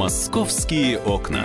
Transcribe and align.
Московские 0.00 0.98
окна. 0.98 1.44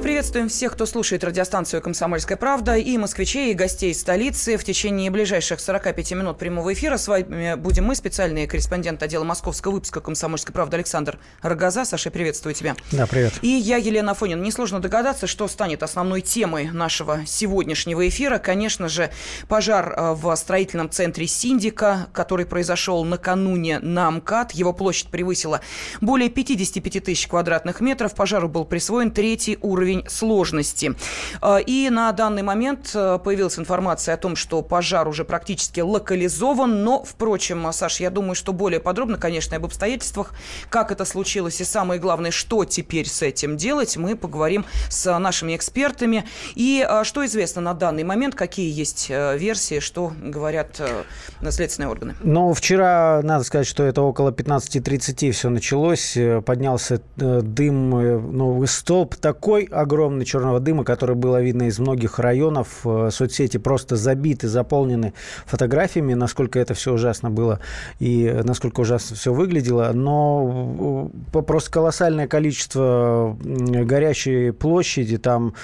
Мы 0.00 0.04
приветствуем 0.04 0.48
всех, 0.48 0.72
кто 0.72 0.86
слушает 0.86 1.22
радиостанцию 1.24 1.82
«Комсомольская 1.82 2.38
правда» 2.38 2.74
и 2.74 2.96
москвичей, 2.96 3.50
и 3.50 3.54
гостей 3.54 3.94
столицы. 3.94 4.56
В 4.56 4.64
течение 4.64 5.10
ближайших 5.10 5.60
45 5.60 6.12
минут 6.12 6.38
прямого 6.38 6.72
эфира 6.72 6.96
с 6.96 7.06
вами 7.06 7.54
будем 7.56 7.84
мы, 7.84 7.94
специальный 7.94 8.46
корреспондент 8.46 9.02
отдела 9.02 9.24
московского 9.24 9.72
выпуска 9.72 10.00
«Комсомольской 10.00 10.54
правды» 10.54 10.78
Александр 10.78 11.18
Рогоза. 11.42 11.84
Саша, 11.84 12.10
приветствую 12.10 12.54
тебя. 12.54 12.76
Да, 12.92 13.06
привет. 13.06 13.34
И 13.42 13.48
я, 13.48 13.76
Елена 13.76 14.14
Фонин. 14.14 14.42
Несложно 14.42 14.80
догадаться, 14.80 15.26
что 15.26 15.46
станет 15.48 15.82
основной 15.82 16.22
темой 16.22 16.70
нашего 16.70 17.26
сегодняшнего 17.26 18.08
эфира. 18.08 18.38
Конечно 18.38 18.88
же, 18.88 19.10
пожар 19.48 19.92
э, 19.94 20.12
в 20.14 20.34
строительном 20.34 20.88
центре 20.88 21.26
«Синдика», 21.26 22.06
который 22.14 22.46
произошел 22.46 23.04
накануне 23.04 23.80
на 23.80 24.10
МКАД. 24.10 24.52
Его 24.52 24.72
площадь 24.72 25.08
превысила 25.08 25.60
более 26.00 26.30
55 26.30 27.04
тысяч 27.04 27.28
квадратных 27.28 27.82
метров. 27.82 28.14
Пожару 28.14 28.48
был 28.48 28.64
присвоен 28.64 29.10
третий 29.10 29.58
уровень 29.60 29.89
уровень 29.90 30.04
сложности. 30.08 30.94
А, 31.40 31.58
и 31.58 31.90
на 31.90 32.12
данный 32.12 32.42
момент 32.42 32.92
э, 32.94 33.18
появилась 33.22 33.58
информация 33.58 34.14
о 34.14 34.18
том, 34.18 34.36
что 34.36 34.62
пожар 34.62 35.08
уже 35.08 35.24
практически 35.24 35.80
локализован, 35.80 36.84
но, 36.84 37.02
впрочем, 37.02 37.70
Саш, 37.72 38.00
я 38.00 38.10
думаю, 38.10 38.34
что 38.34 38.52
более 38.52 38.80
подробно, 38.80 39.18
конечно, 39.18 39.56
об 39.56 39.64
обстоятельствах, 39.64 40.32
как 40.68 40.92
это 40.92 41.04
случилось 41.04 41.60
и 41.60 41.64
самое 41.64 42.00
главное, 42.00 42.30
что 42.30 42.64
теперь 42.64 43.08
с 43.08 43.22
этим 43.22 43.56
делать, 43.56 43.96
мы 43.96 44.16
поговорим 44.16 44.64
с 44.88 45.18
нашими 45.18 45.56
экспертами. 45.56 46.24
И 46.54 46.84
а, 46.88 47.04
что 47.04 47.24
известно 47.26 47.60
на 47.60 47.74
данный 47.74 48.04
момент, 48.04 48.34
какие 48.34 48.70
есть 48.70 49.06
э, 49.10 49.36
версии, 49.36 49.80
что 49.80 50.12
говорят 50.22 50.80
э, 50.80 51.50
следственные 51.50 51.90
органы? 51.90 52.14
Ну, 52.22 52.52
вчера, 52.52 53.20
надо 53.22 53.44
сказать, 53.44 53.66
что 53.66 53.84
это 53.84 54.02
около 54.02 54.30
15.30 54.30 55.32
все 55.32 55.48
началось, 55.48 56.16
поднялся 56.44 57.00
дым, 57.16 57.90
ну, 58.36 58.66
столб 58.66 59.16
такой 59.16 59.69
огромный 59.70 60.24
черного 60.24 60.60
дыма, 60.60 60.84
который 60.84 61.16
было 61.16 61.40
видно 61.40 61.64
из 61.64 61.78
многих 61.78 62.18
районов. 62.18 62.80
Э, 62.84 63.10
соцсети 63.10 63.58
просто 63.58 63.96
забиты, 63.96 64.48
заполнены 64.48 65.12
фотографиями, 65.46 66.14
насколько 66.14 66.58
это 66.58 66.74
все 66.74 66.92
ужасно 66.92 67.30
было 67.30 67.60
и 67.98 68.40
насколько 68.44 68.80
ужасно 68.80 69.16
все 69.16 69.32
выглядело. 69.32 69.90
Но 69.92 71.10
э, 71.32 71.42
просто 71.42 71.70
колоссальное 71.70 72.26
количество 72.28 73.36
горящей 73.40 74.52
площади, 74.52 75.18
там 75.18 75.54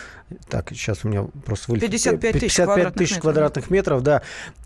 так, 0.49 0.71
сейчас 0.71 1.05
у 1.05 1.09
меня 1.09 1.27
просто 1.45 1.71
вылетит. 1.71 1.91
55 1.91 2.33
тысяч 2.33 2.57
55 2.57 2.65
квадратных, 2.67 2.95
тысяч 2.95 3.21
квадратных 3.21 3.71
метров, 3.71 4.03
да 4.03 4.23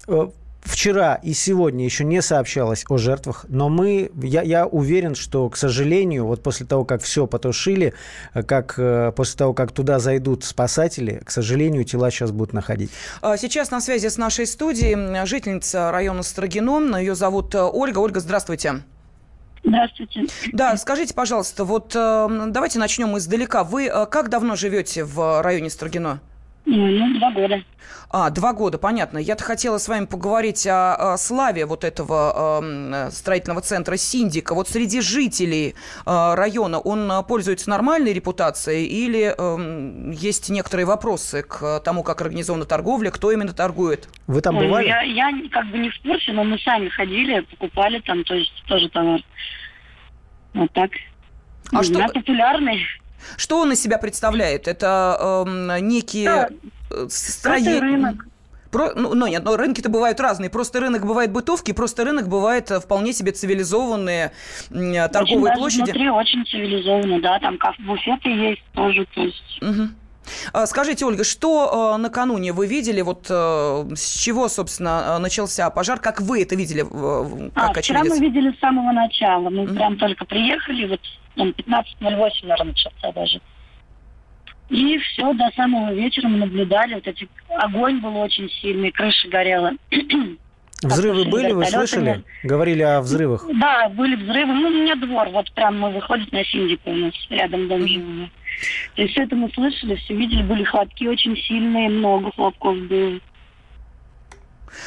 э, 0.09 0.29
вчера 0.63 1.15
и 1.15 1.33
сегодня 1.33 1.85
еще 1.85 2.05
не 2.05 2.23
сообщалось 2.23 2.85
о 2.89 2.99
жертвах, 2.99 3.47
но 3.49 3.69
мы, 3.69 4.11
я, 4.23 4.43
я 4.43 4.67
уверен, 4.67 5.15
что, 5.15 5.49
к 5.49 5.57
сожалению, 5.57 6.27
вот 6.27 6.43
после 6.43 6.67
того, 6.67 6.85
как 6.85 7.03
все 7.03 7.27
потушили, 7.27 7.95
как 8.47 8.75
э, 8.79 9.13
после 9.15 9.39
того, 9.39 9.55
как 9.55 9.73
туда 9.73 9.99
зайдут 9.99 10.45
спасатели, 10.45 11.23
к 11.25 11.31
сожалению, 11.31 11.85
тела 11.85 12.11
сейчас 12.11 12.31
будут 12.31 12.53
находить. 12.53 12.91
А, 13.23 13.37
сейчас 13.37 13.71
на 13.71 13.81
связи 13.81 14.09
с 14.09 14.17
нашей 14.17 14.47
студией 14.47 15.27
жительница 15.27 15.91
района 15.91 16.23
Строгино, 16.23 16.97
ее 16.97 17.15
зовут 17.15 17.55
э, 17.55 17.63
Ольга. 17.63 17.99
Ольга, 17.99 18.21
здравствуйте. 18.21 18.83
Здравствуйте. 19.63 20.25
Да, 20.53 20.77
скажите, 20.79 21.13
пожалуйста, 21.13 21.65
вот 21.65 21.95
э, 21.95 22.47
давайте 22.49 22.79
начнем 22.79 23.17
издалека. 23.19 23.65
Вы 23.65 23.91
как 24.11 24.31
давно 24.31 24.57
живете 24.57 25.05
в 25.05 25.43
районе 25.43 25.71
Строгино? 25.71 26.21
Ну, 26.67 27.19
два 27.19 27.33
года. 27.33 27.63
А, 28.11 28.31
два 28.31 28.53
года, 28.53 28.77
понятно. 28.77 29.19
Я-то 29.19 29.45
хотела 29.45 29.79
с 29.79 29.89
вами 29.89 30.05
поговорить 30.05 30.67
о, 30.67 31.13
о 31.13 31.17
славе 31.17 31.65
вот 31.65 31.85
этого 31.85 32.61
э, 32.63 33.11
строительного 33.11 33.61
центра 33.61 33.97
Синдика. 33.97 34.55
Вот 34.55 34.69
среди 34.69 35.01
жителей 35.01 35.75
э, 36.07 36.35
района 36.35 36.79
он 36.81 37.11
пользуется 37.27 37.71
нормальной 37.71 38.13
репутацией 38.13 38.87
или 38.87 39.35
э, 39.37 40.13
есть 40.13 40.51
некоторые 40.51 40.87
вопросы 40.87 41.43
к 41.43 41.81
тому, 41.81 42.03
как 42.03 42.21
организована 42.21 42.67
торговля, 42.67 43.11
кто 43.11 43.31
именно 43.31 43.53
торгует? 43.53 44.09
Вы 44.27 44.41
там 44.41 44.59
бывали? 44.59 44.87
Я, 44.87 45.03
я 45.03 45.31
как 45.51 45.67
бы 45.71 45.79
не 45.79 45.91
в 45.91 46.03
курсе, 46.03 46.33
но 46.33 46.45
мы 46.45 46.59
сами 46.59 46.89
ходили, 46.89 47.41
покупали 47.41 48.01
там, 48.01 48.25
то 48.25 48.35
есть 48.35 48.53
тоже 48.67 48.89
товар. 48.89 49.21
Вот 50.55 50.73
так. 50.73 50.91
А 51.73 51.83
что... 51.83 52.09
популярный. 52.09 52.85
Что 53.37 53.61
он 53.61 53.73
из 53.73 53.81
себя 53.81 53.99
представляет? 53.99 54.69
Это 54.69 55.45
э, 55.47 55.81
некие 55.81 56.25
да. 56.25 56.49
Э, 56.91 57.07
строения... 57.09 57.81
рынок. 57.81 58.27
Про, 58.71 58.93
ну, 58.95 59.15
ну 59.15 59.27
нет, 59.27 59.43
но 59.45 59.57
рынки-то 59.57 59.89
бывают 59.89 60.21
разные. 60.21 60.49
Просто 60.49 60.81
рынок 60.81 61.05
бывает 61.05 61.33
бытовки, 61.33 61.73
просто 61.73 62.05
рынок 62.05 62.29
бывает 62.29 62.71
э, 62.71 62.79
вполне 62.79 63.13
себе 63.13 63.33
цивилизованные 63.33 64.33
э, 64.71 65.09
торговые 65.09 65.53
очень 65.53 65.57
площади. 65.57 65.91
Внутри 65.91 66.11
очень 66.11 66.47
цивилизованно, 66.47 67.21
да, 67.21 67.41
там 67.41 67.59
буфеты 67.81 68.29
есть 68.29 68.63
тоже, 68.73 69.07
то 69.13 69.23
есть. 69.23 69.63
Угу. 69.63 70.67
Скажите, 70.67 71.05
Ольга, 71.05 71.25
что 71.25 71.95
э, 71.95 71.97
накануне 71.97 72.53
вы 72.53 72.69
видели, 72.69 73.01
вот 73.01 73.27
с 73.29 74.19
чего, 74.23 74.49
собственно, 74.49 75.19
начался 75.19 75.69
пожар, 75.71 75.99
как 75.99 76.21
вы 76.21 76.43
это 76.43 76.55
видели? 76.55 76.83
Как 77.55 77.77
а, 77.77 77.81
вчера 77.81 78.05
мы 78.05 78.19
видели 78.21 78.55
с 78.57 78.61
самого 78.61 78.93
начала, 78.93 79.51
мы 79.51 79.65
угу. 79.65 79.75
прям 79.75 79.97
только 79.97 80.25
приехали, 80.25 80.87
вот 80.87 81.01
15.08, 81.49 82.31
наверное, 82.43 82.65
начался 82.65 83.13
даже. 83.13 83.41
И 84.69 84.99
все, 84.99 85.33
до 85.33 85.51
самого 85.57 85.93
вечера 85.93 86.29
мы 86.29 86.39
наблюдали. 86.39 86.95
Вот 86.95 87.07
эти 87.07 87.29
огонь 87.49 88.01
был 88.01 88.17
очень 88.17 88.49
сильный, 88.49 88.93
крыша 88.93 89.29
горела. 89.29 89.73
Взрывы 90.83 91.25
были, 91.27 91.53
вы 91.53 91.67
слышали? 91.67 92.23
Говорили 92.43 92.83
о 92.83 93.01
взрывах. 93.03 93.45
Да, 93.61 93.91
были 93.91 94.15
взрывы. 94.15 94.55
Ну, 94.55 94.69
у 94.69 94.71
меня 94.71 94.95
двор, 94.95 95.29
вот 95.29 95.53
прям 95.53 95.79
мы 95.79 95.91
выходим 95.91 96.29
на 96.33 96.43
Синдику, 96.45 96.91
у 96.91 96.95
нас 96.95 97.13
рядом 97.29 97.69
дом 97.69 97.87
живет. 97.87 98.31
То 98.95 99.03
есть 99.03 99.13
все 99.13 99.25
это 99.25 99.37
мы 99.37 99.51
слышали, 99.51 99.97
все 99.97 100.15
видели, 100.15 100.43
были 100.43 100.65
хлопки 100.65 101.07
очень 101.07 101.37
сильные, 101.37 101.91
много 101.91 102.33
хлопков 102.33 102.79
было. 102.89 103.21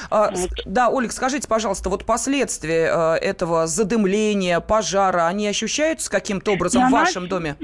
А, 0.09 0.31
вот. 0.31 0.49
Да, 0.65 0.89
Ольга, 0.89 1.11
скажите, 1.11 1.47
пожалуйста, 1.47 1.89
вот 1.89 2.05
последствия 2.05 2.89
э, 2.91 3.15
этого 3.15 3.67
задымления, 3.67 4.59
пожара, 4.59 5.27
они 5.27 5.47
ощущаются 5.47 6.09
каким-то 6.09 6.51
образом 6.51 6.83
на 6.83 6.89
в 6.89 6.91
вашем 6.91 7.23
нас... 7.23 7.29
доме? 7.29 7.55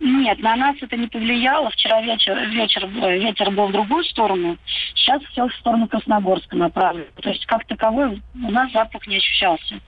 Нет, 0.00 0.38
на 0.40 0.56
нас 0.56 0.76
это 0.80 0.96
не 0.96 1.06
повлияло. 1.06 1.70
Вчера 1.70 2.00
вечер, 2.02 2.38
вечер, 2.50 2.86
ветер 2.86 3.50
был 3.50 3.68
в 3.68 3.72
другую 3.72 4.04
сторону. 4.04 4.56
Сейчас 4.94 5.22
все 5.24 5.46
в 5.48 5.54
сторону 5.54 5.88
Красногорска 5.88 6.56
направлен. 6.56 7.06
То 7.20 7.30
есть 7.30 7.46
как 7.46 7.66
таковой 7.66 8.22
у 8.34 8.50
нас 8.50 8.70
запах 8.72 9.06
не 9.06 9.16
ощущался. 9.16 9.80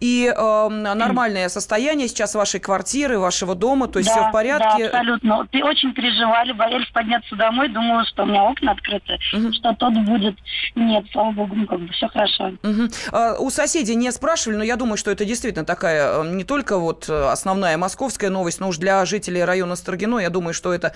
И 0.00 0.32
э, 0.34 0.68
нормальное 0.68 1.48
состояние 1.48 2.08
сейчас 2.08 2.34
вашей 2.34 2.60
квартиры, 2.60 3.18
вашего 3.18 3.54
дома, 3.54 3.88
то 3.88 3.98
есть 3.98 4.10
да, 4.10 4.16
все 4.16 4.28
в 4.28 4.32
порядке? 4.32 4.90
Да, 4.90 4.98
абсолютно. 4.98 5.48
Ты 5.50 5.64
очень 5.64 5.92
переживали, 5.92 6.52
боялись 6.52 6.88
подняться 6.92 7.34
домой, 7.36 7.68
думала, 7.68 8.04
что 8.06 8.22
у 8.24 8.26
меня 8.26 8.44
окна 8.44 8.72
открыты, 8.72 9.18
угу. 9.32 9.52
что 9.52 9.74
тот 9.74 9.94
будет. 9.94 10.36
Нет, 10.74 11.04
слава 11.12 11.32
богу, 11.32 11.54
ну 11.54 11.66
как 11.66 11.80
бы 11.80 11.92
все 11.92 12.08
хорошо. 12.08 12.52
Угу. 12.62 12.88
А, 13.12 13.34
у 13.38 13.50
соседей 13.50 13.94
не 13.94 14.10
спрашивали, 14.12 14.56
но 14.56 14.64
я 14.64 14.76
думаю, 14.76 14.96
что 14.96 15.10
это 15.10 15.24
действительно 15.24 15.64
такая 15.64 16.22
не 16.24 16.44
только 16.44 16.78
вот 16.78 17.08
основная 17.08 17.76
московская 17.76 18.30
новость, 18.30 18.60
но 18.60 18.68
уж 18.68 18.78
для 18.78 19.04
жителей 19.04 19.44
района 19.44 19.76
Строгино, 19.76 20.18
я 20.18 20.30
думаю, 20.30 20.54
что 20.54 20.72
это 20.72 20.94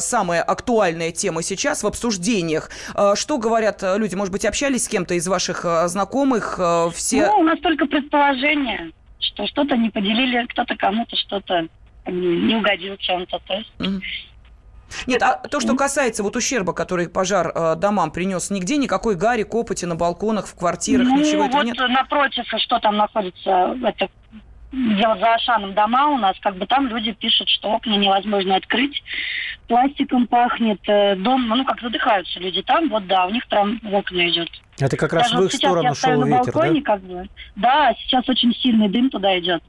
самая 0.00 0.42
актуальная 0.42 1.12
тема 1.12 1.42
сейчас 1.42 1.82
в 1.82 1.86
обсуждениях. 1.86 2.70
А, 2.94 3.16
что 3.16 3.38
говорят 3.38 3.82
люди? 3.82 4.14
Может 4.14 4.32
быть, 4.32 4.44
общались 4.44 4.84
с 4.84 4.88
кем-то 4.88 5.14
из 5.14 5.26
ваших 5.26 5.64
знакомых? 5.86 6.58
Все... 6.94 7.26
Ну, 7.26 7.40
у 7.40 7.42
нас 7.42 7.58
только 7.60 7.86
предположение, 7.90 8.92
что 9.18 9.46
что-то 9.46 9.76
не 9.76 9.90
поделили, 9.90 10.46
кто-то 10.46 10.76
кому-то 10.76 11.16
что-то 11.16 11.66
не 12.06 12.54
угодил 12.54 12.96
чем-то. 12.96 13.38
То 13.46 13.54
есть... 13.54 13.72
Нет, 15.06 15.22
а 15.22 15.36
то, 15.36 15.60
что 15.60 15.76
касается 15.76 16.22
вот 16.22 16.34
ущерба, 16.36 16.72
который 16.72 17.08
пожар 17.08 17.52
э, 17.54 17.76
домам 17.76 18.10
принес, 18.10 18.50
нигде 18.50 18.76
никакой 18.76 19.14
гари, 19.14 19.44
копоти 19.44 19.84
на 19.84 19.94
балконах, 19.94 20.46
в 20.46 20.56
квартирах, 20.56 21.06
ну, 21.06 21.18
ничего 21.18 21.44
вот 21.44 21.50
этого 21.50 21.86
нет? 21.86 21.96
напротив, 21.96 22.44
что 22.58 22.80
там 22.80 22.96
находится, 22.96 23.76
это 23.84 24.08
где 24.72 25.02
за 25.02 25.34
Ашаном 25.34 25.74
дома 25.74 26.08
у 26.08 26.18
нас, 26.18 26.36
как 26.40 26.56
бы 26.56 26.66
там 26.66 26.86
люди 26.86 27.12
пишут, 27.12 27.48
что 27.48 27.72
окна 27.72 27.96
невозможно 27.96 28.56
открыть, 28.56 29.02
пластиком 29.66 30.26
пахнет, 30.26 30.80
э, 30.86 31.16
дом, 31.16 31.48
ну 31.48 31.64
как 31.64 31.80
задыхаются 31.80 32.38
люди 32.38 32.62
там, 32.62 32.88
вот 32.88 33.06
да, 33.06 33.26
у 33.26 33.30
них 33.30 33.46
прям 33.48 33.80
в 33.82 33.94
окна 33.94 34.28
идет. 34.28 34.48
Это 34.78 34.96
как 34.96 35.12
раз 35.12 35.30
Даже 35.30 35.42
в 35.42 35.46
их 35.46 35.52
сторону 35.52 35.94
шел 35.94 36.24
ветер, 36.24 36.52
балконе, 36.52 36.80
да? 36.80 36.92
Как 36.92 37.02
бы, 37.02 37.28
да, 37.56 37.94
сейчас 38.00 38.28
очень 38.28 38.54
сильный 38.54 38.88
дым 38.88 39.10
туда 39.10 39.38
идет. 39.38 39.62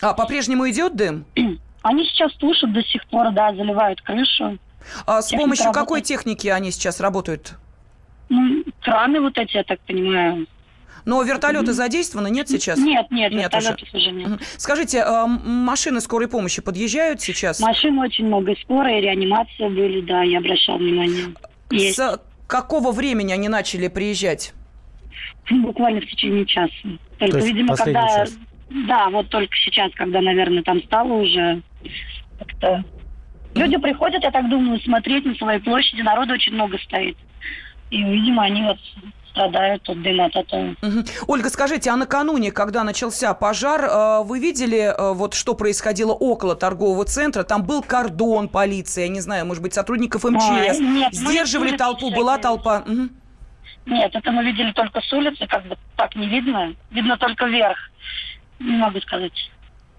А, 0.00 0.14
по-прежнему 0.14 0.68
идет 0.70 0.94
дым? 0.96 1.24
Они 1.82 2.04
сейчас 2.06 2.32
тушат 2.34 2.72
до 2.72 2.82
сих 2.82 3.06
пор, 3.06 3.30
да, 3.32 3.52
заливают 3.54 4.00
крышу. 4.00 4.58
А 5.06 5.20
с 5.20 5.26
Техника 5.26 5.42
помощью 5.42 5.64
работает. 5.66 5.84
какой 5.84 6.00
техники 6.02 6.48
они 6.48 6.70
сейчас 6.70 7.00
работают? 7.00 7.54
Ну, 8.28 8.64
краны 8.80 9.20
вот 9.20 9.36
эти, 9.38 9.56
я 9.56 9.64
так 9.64 9.80
понимаю. 9.80 10.46
Но 11.04 11.22
вертолеты 11.22 11.70
mm-hmm. 11.70 11.74
задействованы, 11.74 12.30
нет 12.30 12.48
сейчас? 12.48 12.78
Нет, 12.78 13.10
нет, 13.10 13.32
нет 13.32 13.52
вертолетов 13.52 13.88
уже, 13.92 13.98
уже 13.98 14.10
нет. 14.12 14.40
Скажите, 14.56 15.02
а 15.02 15.26
машины 15.26 16.00
скорой 16.00 16.28
помощи 16.28 16.62
подъезжают 16.62 17.20
сейчас? 17.20 17.60
Машин 17.60 17.98
очень 17.98 18.26
много, 18.26 18.54
скорая, 18.62 19.00
реанимация 19.00 19.68
были, 19.68 20.00
да, 20.00 20.22
я 20.22 20.38
обращал 20.38 20.78
внимание. 20.78 21.34
Есть. 21.70 21.96
С 21.96 22.20
какого 22.46 22.92
времени 22.92 23.32
они 23.32 23.48
начали 23.48 23.88
приезжать? 23.88 24.54
Буквально 25.50 26.00
в 26.00 26.06
течение 26.06 26.46
часа. 26.46 26.72
Только, 27.18 27.38
видимо, 27.38 27.76
когда... 27.76 28.08
Час. 28.08 28.38
Да, 28.88 29.10
вот 29.10 29.28
только 29.28 29.54
сейчас, 29.56 29.92
когда, 29.94 30.20
наверное, 30.20 30.62
там 30.62 30.82
стало 30.84 31.12
уже 31.12 31.62
как-то... 32.38 32.82
Люди 33.54 33.76
приходят, 33.76 34.22
я 34.24 34.30
так 34.30 34.48
думаю, 34.48 34.80
смотреть 34.80 35.24
на 35.26 35.34
своей 35.34 35.60
площади, 35.60 36.00
народу 36.00 36.32
очень 36.32 36.54
много 36.54 36.78
стоит. 36.78 37.16
И, 37.90 38.02
видимо, 38.02 38.42
они 38.42 38.62
вот 38.62 38.78
страдают 39.34 39.88
от 39.88 40.00
дыма 40.00 40.26
от 40.26 40.36
этого. 40.36 40.76
Ольга, 41.26 41.50
скажите, 41.50 41.90
а 41.90 41.96
накануне, 41.96 42.52
когда 42.52 42.84
начался 42.84 43.34
пожар, 43.34 43.84
э, 43.84 44.22
вы 44.22 44.38
видели, 44.38 44.94
э, 44.96 45.12
вот 45.12 45.34
что 45.34 45.54
происходило 45.54 46.12
около 46.12 46.54
торгового 46.54 47.04
центра? 47.04 47.42
Там 47.42 47.64
был 47.64 47.82
кордон 47.82 48.48
полиции, 48.48 49.02
я 49.02 49.08
не 49.08 49.20
знаю, 49.20 49.44
может 49.44 49.62
быть, 49.62 49.74
сотрудников 49.74 50.22
МЧС. 50.24 50.48
Ой, 50.48 50.78
нет, 50.78 51.12
мы 51.12 51.30
Сдерживали 51.30 51.72
не 51.72 51.76
толпу, 51.76 52.10
была 52.10 52.38
толпа. 52.38 52.84
Нет, 53.86 54.14
это 54.14 54.30
мы 54.30 54.44
видели 54.44 54.72
только 54.72 55.00
с 55.00 55.12
улицы, 55.12 55.46
как 55.46 55.66
бы 55.66 55.76
так 55.96 56.14
не 56.14 56.28
видно. 56.28 56.74
Видно 56.90 57.18
только 57.18 57.46
вверх. 57.46 57.76
Не 58.60 58.76
могу 58.76 59.00
сказать. 59.00 59.32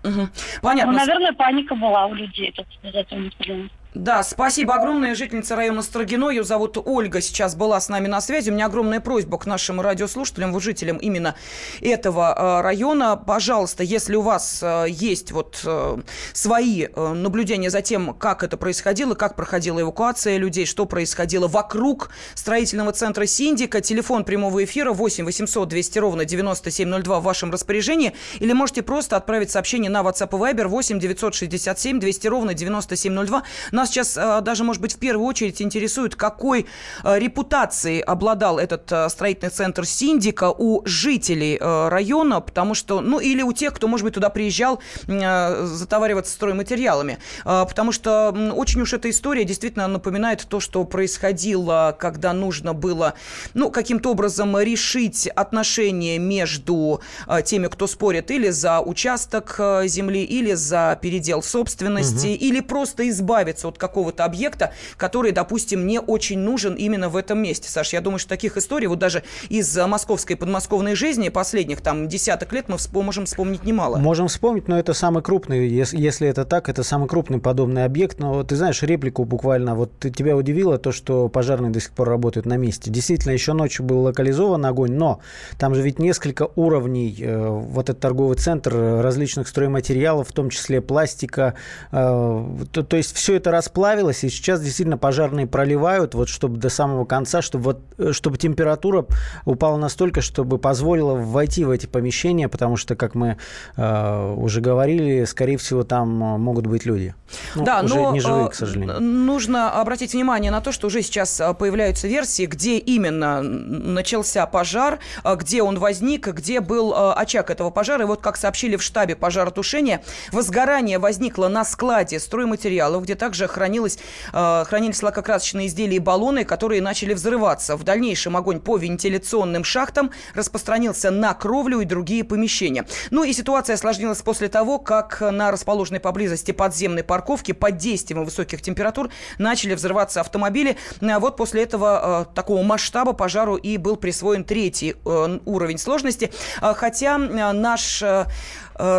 Мгм. 0.04 0.30
Понятно. 0.62 0.94
Ну, 0.94 0.98
наверное, 0.98 1.34
паника 1.34 1.76
была 1.76 2.06
у 2.06 2.14
людей. 2.14 2.56
Этого 2.84 3.20
не 3.20 3.30
понимаю. 3.32 3.70
Да, 3.96 4.24
спасибо 4.24 4.76
огромное. 4.76 5.16
Жительница 5.16 5.56
района 5.56 5.82
Строгино, 5.82 6.30
ее 6.30 6.44
зовут 6.44 6.78
Ольга, 6.84 7.22
сейчас 7.22 7.56
была 7.56 7.80
с 7.80 7.88
нами 7.88 8.08
на 8.08 8.20
связи. 8.20 8.50
У 8.50 8.54
меня 8.54 8.66
огромная 8.66 9.00
просьба 9.00 9.38
к 9.38 9.46
нашим 9.46 9.80
радиослушателям, 9.80 10.60
жителям 10.60 10.98
именно 10.98 11.36
этого 11.80 12.36
э, 12.38 12.62
района. 12.62 13.16
Пожалуйста, 13.16 13.84
если 13.84 14.18
у 14.18 14.22
вас 14.22 14.60
э, 14.62 14.88
есть 14.90 15.32
вот 15.32 15.62
э, 15.64 15.98
свои 16.34 16.88
наблюдения 16.94 17.70
за 17.70 17.82
тем, 17.82 18.14
как 18.14 18.44
это 18.44 18.58
происходило, 18.58 19.16
как 19.16 19.38
проходила 19.38 19.80
эвакуация 19.80 20.36
людей, 20.38 20.66
что 20.66 20.86
происходило 20.86 21.48
вокруг 21.48 22.10
строительного 22.34 22.92
центра 22.92 23.26
Синдика, 23.26 23.80
телефон 23.80 24.26
прямого 24.26 24.62
эфира 24.66 24.92
8 24.92 25.24
800 25.24 25.70
200 25.70 26.00
ровно 26.00 26.26
9702 26.26 27.22
в 27.22 27.24
вашем 27.24 27.50
распоряжении, 27.50 28.14
или 28.40 28.52
можете 28.52 28.82
просто 28.82 29.16
отправить 29.16 29.52
сообщение 29.52 29.90
на 29.90 30.02
WhatsApp 30.02 30.36
и 30.36 30.54
Viber 30.54 30.68
8 30.68 31.00
967 31.00 32.02
200 32.02 32.28
ровно 32.28 32.54
9702. 32.54 33.44
Нас 33.86 33.92
сейчас 33.92 34.18
э, 34.18 34.42
даже, 34.42 34.64
может 34.64 34.82
быть, 34.82 34.96
в 34.96 34.98
первую 34.98 35.28
очередь 35.28 35.62
интересует, 35.62 36.16
какой 36.16 36.66
э, 37.04 37.20
репутацией 37.20 38.02
обладал 38.02 38.58
этот 38.58 38.92
э, 38.92 39.10
строительный 39.10 39.52
центр 39.52 39.86
Синдика 39.86 40.50
у 40.50 40.82
жителей 40.88 41.60
района, 41.62 42.42
потому 42.42 42.74
что, 42.74 43.02
ну, 43.02 43.20
или 43.20 43.44
у 43.44 43.54
тех, 43.54 43.74
кто, 43.74 43.88
может 43.88 44.04
быть, 44.04 44.16
туда 44.16 44.30
приезжал 44.30 44.80
затовариваться 45.08 46.34
стройматериалами. 46.34 47.20
Потому 47.44 47.92
что 47.92 48.36
очень 48.56 48.82
уж 48.82 48.94
эта 48.94 49.10
история 49.10 49.44
действительно 49.44 49.88
напоминает 49.88 50.46
то, 50.50 50.60
что 50.60 50.84
происходило, 50.84 51.96
когда 51.98 52.34
нужно 52.34 52.74
было, 52.74 53.14
ну, 53.54 53.70
каким-то 53.70 54.12
образом 54.12 54.58
решить 54.58 55.28
отношения 55.28 56.18
между 56.18 57.02
теми, 57.46 57.68
кто 57.68 57.88
спорит 57.88 58.32
или 58.32 58.50
за 58.50 58.80
участок 58.80 59.60
земли, 59.86 60.24
или 60.24 60.54
за 60.54 60.98
передел 61.02 61.44
собственности, 61.44 62.28
или 62.28 62.62
просто 62.62 63.08
избавиться 63.10 63.68
от 63.68 63.75
какого-то 63.78 64.26
объекта, 64.26 64.72
который, 64.98 65.32
допустим, 65.32 65.86
не 65.88 66.00
очень 66.00 66.40
нужен 66.40 66.74
именно 66.76 67.10
в 67.10 67.16
этом 67.16 67.42
месте. 67.42 67.70
Саш, 67.70 67.94
я 67.94 68.02
думаю, 68.02 68.20
что 68.20 68.30
таких 68.30 68.58
историй 68.58 68.88
вот 68.88 69.00
даже 69.00 69.24
из 69.50 69.78
э, 69.78 69.86
московской 69.88 70.36
подмосковной 70.36 70.96
жизни 70.96 71.30
последних 71.30 71.82
там 71.82 72.08
десяток 72.08 72.54
лет 72.54 72.70
мы 72.70 72.76
всп- 72.76 73.02
можем 73.02 73.26
вспомнить 73.26 73.64
немало. 73.64 73.98
Можем 73.98 74.28
вспомнить, 74.28 74.68
но 74.68 74.78
это 74.80 74.94
самый 74.94 75.22
крупный, 75.24 75.68
ес- 75.68 75.94
если 75.94 76.28
это 76.28 76.46
так, 76.46 76.70
это 76.70 76.84
самый 76.84 77.08
крупный 77.08 77.40
подобный 77.40 77.86
объект. 77.86 78.20
Но 78.20 78.44
ты 78.44 78.56
знаешь, 78.56 78.82
реплику 78.84 79.26
буквально, 79.26 79.76
вот 79.76 79.92
тебя 80.00 80.36
удивило 80.36 80.78
то, 80.78 80.92
что 80.92 81.30
пожарные 81.30 81.72
до 81.72 81.80
сих 81.80 81.92
пор 81.92 82.10
работают 82.10 82.46
на 82.46 82.58
месте. 82.58 82.92
Действительно, 82.92 83.32
еще 83.34 83.54
ночью 83.54 83.86
был 83.86 84.02
локализован 84.02 84.66
огонь, 84.66 84.94
но 84.94 85.20
там 85.58 85.76
же 85.76 85.82
ведь 85.82 86.00
несколько 86.00 86.50
уровней, 86.56 87.16
э, 87.20 87.48
вот 87.48 87.90
этот 87.90 88.00
торговый 88.00 88.38
центр 88.38 88.76
э, 88.76 89.02
различных 89.02 89.48
стройматериалов, 89.48 90.30
в 90.30 90.32
том 90.32 90.50
числе 90.50 90.82
пластика, 90.82 91.54
то, 91.92 92.84
то 92.88 92.98
есть 92.98 93.16
все 93.16 93.36
это 93.36 93.52
расплавилось, 93.56 94.24
и 94.24 94.30
сейчас 94.30 94.62
действительно 94.62 94.98
пожарные 94.98 95.48
проливают, 95.48 96.14
вот 96.14 96.30
чтобы 96.30 96.58
до 96.58 96.70
самого 96.70 97.06
конца, 97.06 97.42
чтобы, 97.42 97.64
вот, 97.64 97.82
э, 97.98 98.12
чтобы 98.12 98.38
температура 98.38 99.06
упала 99.46 99.78
настолько, 99.78 100.22
чтобы 100.22 100.58
позволила 100.58 101.14
войти 101.14 101.64
в 101.64 101.70
эти 101.70 101.86
помещения, 101.86 102.50
потому 102.50 102.76
что, 102.76 102.96
как 102.96 103.16
мы 103.16 103.38
э, 103.78 104.34
уже 104.38 104.62
говорили, 104.62 105.26
скорее 105.26 105.58
всего, 105.58 105.84
там 105.84 106.24
э, 106.24 106.38
могут 106.38 106.68
быть 106.68 106.86
люди. 106.86 107.16
Ну, 107.56 107.64
да, 107.64 107.82
уже 107.82 107.96
но 107.96 108.12
не 108.12 108.20
живые, 108.20 108.48
э, 108.48 108.50
к 108.50 108.56
сожалению. 108.56 109.00
нужно 109.00 109.72
обратить 109.72 110.14
внимание 110.14 110.52
на 110.52 110.62
то, 110.62 110.72
что 110.72 110.88
уже 110.88 111.02
сейчас 111.02 111.42
появляются 111.58 112.08
версии, 112.08 112.46
где 112.46 112.78
именно 112.78 113.42
начался 113.42 114.46
пожар, 114.46 115.00
где 115.24 115.64
он 115.64 115.80
возник, 115.80 116.28
где 116.28 116.60
был 116.60 116.94
очаг 116.96 117.50
этого 117.50 117.70
пожара. 117.70 118.04
И 118.04 118.08
вот 118.08 118.22
как 118.22 118.38
сообщили 118.38 118.76
в 118.76 118.84
штабе 118.84 119.16
пожаротушения, 119.16 120.02
возгорание 120.32 121.00
возникло 121.00 121.48
на 121.48 121.64
складе 121.64 122.20
стройматериалов, 122.20 123.04
где 123.04 123.16
также 123.16 123.45
хранилось, 123.48 123.98
э, 124.34 124.64
хранились 124.68 125.02
лакокрасочные 125.04 125.68
изделия 125.68 125.98
и 125.98 126.00
баллоны, 126.00 126.46
которые 126.46 126.82
начали 126.82 127.14
взрываться. 127.14 127.76
В 127.76 127.84
дальнейшем 127.84 128.38
огонь 128.38 128.60
по 128.60 128.78
вентиляционным 128.78 129.64
шахтам 129.64 130.12
распространился 130.34 131.12
на 131.12 131.34
кровлю 131.34 131.80
и 131.82 131.86
другие 131.86 132.24
помещения. 132.24 132.86
Ну 133.12 133.24
и 133.24 133.34
ситуация 133.34 133.76
осложнилась 133.76 134.22
после 134.22 134.48
того, 134.48 134.80
как 134.80 135.22
на 135.22 135.52
расположенной 135.52 136.00
поблизости 136.00 136.52
подземной 136.52 137.04
парковке 137.04 137.54
под 137.54 137.78
действием 137.78 138.24
высоких 138.24 138.62
температур 138.62 139.10
начали 139.38 139.74
взрываться 139.74 140.22
автомобили. 140.22 140.78
А 141.02 141.20
Вот 141.20 141.38
после 141.38 141.64
этого 141.64 142.28
э, 142.32 142.36
такого 142.36 142.64
масштаба 142.64 143.14
пожару 143.14 143.56
и 143.56 143.78
был 143.78 143.96
присвоен 143.96 144.44
третий 144.44 144.96
уровень 145.04 145.78
сложности. 145.78 146.32
Хотя 146.62 147.18
наш 147.18 148.04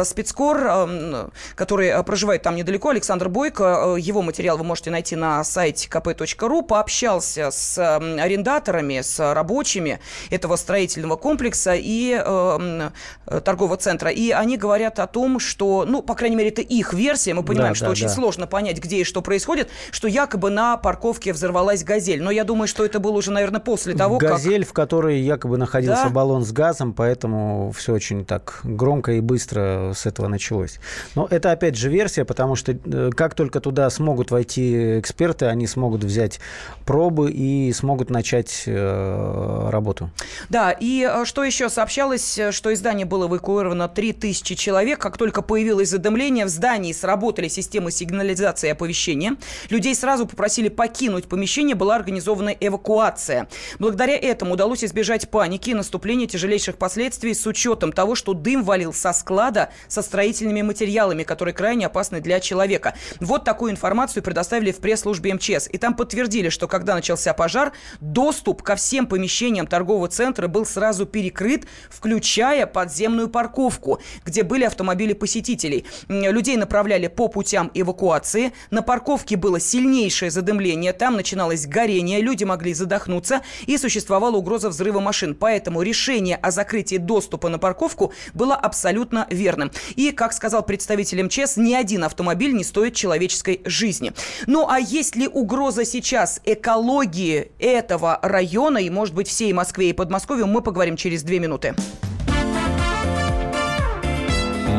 спецкор, 0.05 0.58
э, 0.62 1.28
который 1.55 1.88
э, 1.88 2.02
проживает 2.02 2.43
там 2.43 2.56
недалеко, 2.56 2.90
Александр 2.90 3.28
Бойко, 3.28 3.96
э, 3.96 4.00
его 4.00 4.23
материал 4.23 4.56
вы 4.56 4.64
можете 4.64 4.90
найти 4.90 5.17
на 5.17 5.43
сайте 5.44 5.88
kp.ru, 5.88 6.62
пообщался 6.62 7.50
с 7.50 7.78
э, 7.78 8.20
арендаторами, 8.20 9.00
с 9.02 9.34
рабочими 9.34 10.00
этого 10.31 10.56
строительного 10.56 11.17
комплекса 11.17 11.75
и 11.75 12.19
э, 12.19 12.90
э, 13.26 13.40
торгового 13.40 13.76
центра. 13.76 14.11
И 14.11 14.31
они 14.31 14.56
говорят 14.56 14.99
о 14.99 15.06
том, 15.06 15.38
что, 15.38 15.84
ну, 15.87 16.02
по 16.02 16.14
крайней 16.14 16.37
мере, 16.37 16.50
это 16.50 16.62
их 16.62 16.93
версия, 16.94 17.34
мы 17.34 17.43
понимаем, 17.43 17.72
Да, 17.72 17.76
что 17.76 17.84
да, 17.87 17.90
очень 17.93 18.06
да. 18.06 18.14
сложно 18.14 18.46
понять, 18.46 18.79
где 18.79 18.96
и 18.96 19.05
что 19.05 19.20
происходит, 19.22 19.69
что 19.90 20.08
якобы 20.08 20.50
на 20.50 20.76
парковке 20.76 21.32
взорвалась 21.32 21.84
«Газель». 21.84 22.22
Но 22.22 22.31
я 22.31 22.44
думаю, 22.44 22.69
что 22.69 22.84
это 22.84 22.99
было 23.00 23.12
уже, 23.17 23.31
наверное, 23.31 23.61
после 23.61 23.94
того, 23.94 24.19
как... 24.19 24.31
Газель, 24.31 24.64
в 24.64 24.72
которой 24.72 25.20
якобы 25.20 25.58
находился 25.58 26.05
Да. 26.05 26.11
баллон 26.11 26.44
с 26.44 26.52
газом, 26.52 26.94
поэтому 26.94 27.72
все 27.77 27.93
очень 27.93 28.24
так 28.24 28.60
громко 28.65 29.12
и 29.12 29.20
быстро 29.20 29.66
с 29.94 30.06
этого 30.06 30.29
началось. 30.29 30.79
Но 31.15 31.27
это 31.31 31.53
опять 31.53 31.77
же 31.77 31.89
версия, 31.89 32.25
потому 32.25 32.56
что 32.56 32.73
э, 32.73 33.11
как 33.17 33.35
только 33.35 33.61
туда 33.61 33.89
смогут 33.91 34.31
войти 34.31 34.99
эксперты, 34.99 35.46
они 35.46 35.67
смогут 35.67 36.05
взять 36.05 36.41
пробы 36.85 37.31
и 37.31 37.73
смогут 37.73 38.11
начать 38.11 38.65
э, 38.67 39.69
работу. 39.70 40.11
Да, 40.49 40.73
и 40.73 41.08
э, 41.08 41.25
что 41.25 41.44
еще 41.44 41.69
сообщалось, 41.69 42.39
э, 42.39 42.53
что 42.53 42.70
из 42.70 42.79
здания 42.79 43.05
было 43.05 43.27
эвакуировано 43.27 43.89
3000 43.89 44.55
человек. 44.55 44.99
Как 44.99 45.19
только 45.19 45.43
появилось 45.43 45.91
задымление, 45.91 46.46
в 46.46 46.49
здании 46.49 46.93
сработали 46.93 47.49
системы 47.49 47.91
сигнализации 47.91 48.69
и 48.69 48.70
оповещения. 48.70 49.37
Людей 49.70 49.94
сразу 49.94 50.27
попросили 50.27 50.69
покинуть 50.69 51.27
помещение, 51.29 51.75
была 51.75 51.96
организована 51.96 52.51
эвакуация. 52.51 53.49
Благодаря 53.79 54.17
этому 54.17 54.55
удалось 54.55 54.85
избежать 54.85 55.29
паники 55.31 55.70
и 55.70 55.75
наступления 55.75 56.27
тяжелейших 56.27 56.77
последствий 56.77 57.35
с 57.35 57.46
учетом 57.46 57.93
того, 57.93 58.15
что 58.15 58.35
дым 58.35 58.63
валил 58.63 58.93
со 58.93 59.13
склада 59.13 59.56
со 59.89 60.03
строительными 60.03 60.63
материалами, 60.63 61.22
которые 61.22 61.55
крайне 61.55 61.86
опасны 61.86 62.20
для 62.20 62.41
человека. 62.41 62.94
Вот 63.20 63.44
такую 63.44 63.72
информацию 63.72 64.22
предоставили 64.22 64.72
в 64.72 64.79
пресс-службе 64.79 65.34
МЧС. 65.34 65.69
И 65.72 65.79
там 65.79 65.94
подтвердили, 65.94 66.48
что 66.48 66.69
когда 66.69 66.94
начался 66.94 67.32
пожар, 67.34 67.72
доступ 68.01 68.63
ко 68.63 68.77
всем 68.77 69.06
помещениям 69.06 69.67
торгового 69.67 70.08
центра 70.08 70.48
был 70.48 70.67
сразу 70.67 71.06
перекрыт, 71.06 71.67
включая 71.91 72.67
подземную 72.67 73.29
парковку, 73.29 74.01
где 74.25 74.43
были 74.43 74.65
автомобили 74.65 75.13
посетителей. 75.13 75.84
Людей 76.08 76.56
направляли 76.56 77.06
по 77.08 77.29
путям 77.29 77.70
эвакуации. 77.75 78.53
На 78.70 78.82
парковке 78.82 79.36
было 79.36 79.60
сильнейшее 79.60 80.31
задымление, 80.31 80.93
там 80.93 81.17
начиналось 81.17 81.67
горение, 81.67 82.20
люди 82.20 82.44
могли 82.44 82.75
задохнуться 82.75 83.43
и 83.67 83.79
существовала 83.79 84.36
угроза 84.36 84.69
взрыва 84.69 85.01
машин. 85.01 85.34
Поэтому 85.34 85.82
решение 85.82 86.36
о 86.36 86.51
закрытии 86.51 86.96
доступа 86.96 87.48
на 87.48 87.58
парковку 87.58 88.13
было 88.34 88.55
абсолютно 88.55 89.27
верным. 89.46 89.70
И, 89.94 90.10
как 90.10 90.32
сказал 90.32 90.65
представитель 90.65 91.22
МЧС, 91.22 91.56
ни 91.56 91.72
один 91.72 92.03
автомобиль 92.03 92.53
не 92.53 92.65
стоит 92.65 92.94
человеческой 92.94 93.60
жизни. 93.65 94.12
Ну 94.46 94.69
а 94.69 94.81
есть 94.81 95.15
ли 95.15 95.29
угроза 95.29 95.84
сейчас 95.84 96.41
экологии 96.44 97.53
этого 97.60 98.19
района 98.22 98.79
и, 98.79 98.91
может 98.91 99.15
быть, 99.15 99.29
всей 99.29 99.53
Москве 99.53 99.91
и 99.91 99.93
Подмосковью, 99.93 100.46
мы 100.46 100.62
поговорим 100.62 100.96
через 100.96 101.22
две 101.22 101.38
минуты. 101.38 101.74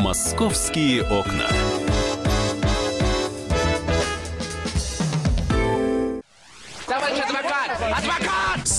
«Московские 0.00 1.02
окна». 1.02 1.48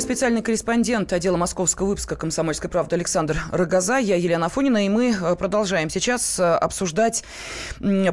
студии 0.00 0.14
специальный 0.14 0.42
корреспондент 0.42 1.12
отдела 1.12 1.38
московского 1.38 1.86
выпуска 1.86 2.16
«Комсомольской 2.16 2.68
правды» 2.68 2.96
Александр 2.96 3.38
Рогоза. 3.50 3.96
Я 3.96 4.16
Елена 4.16 4.46
Афонина, 4.46 4.84
и 4.84 4.90
мы 4.90 5.16
э, 5.18 5.36
продолжаем 5.36 5.88
сейчас 5.88 6.38
э, 6.38 6.44
обсуждать 6.44 7.24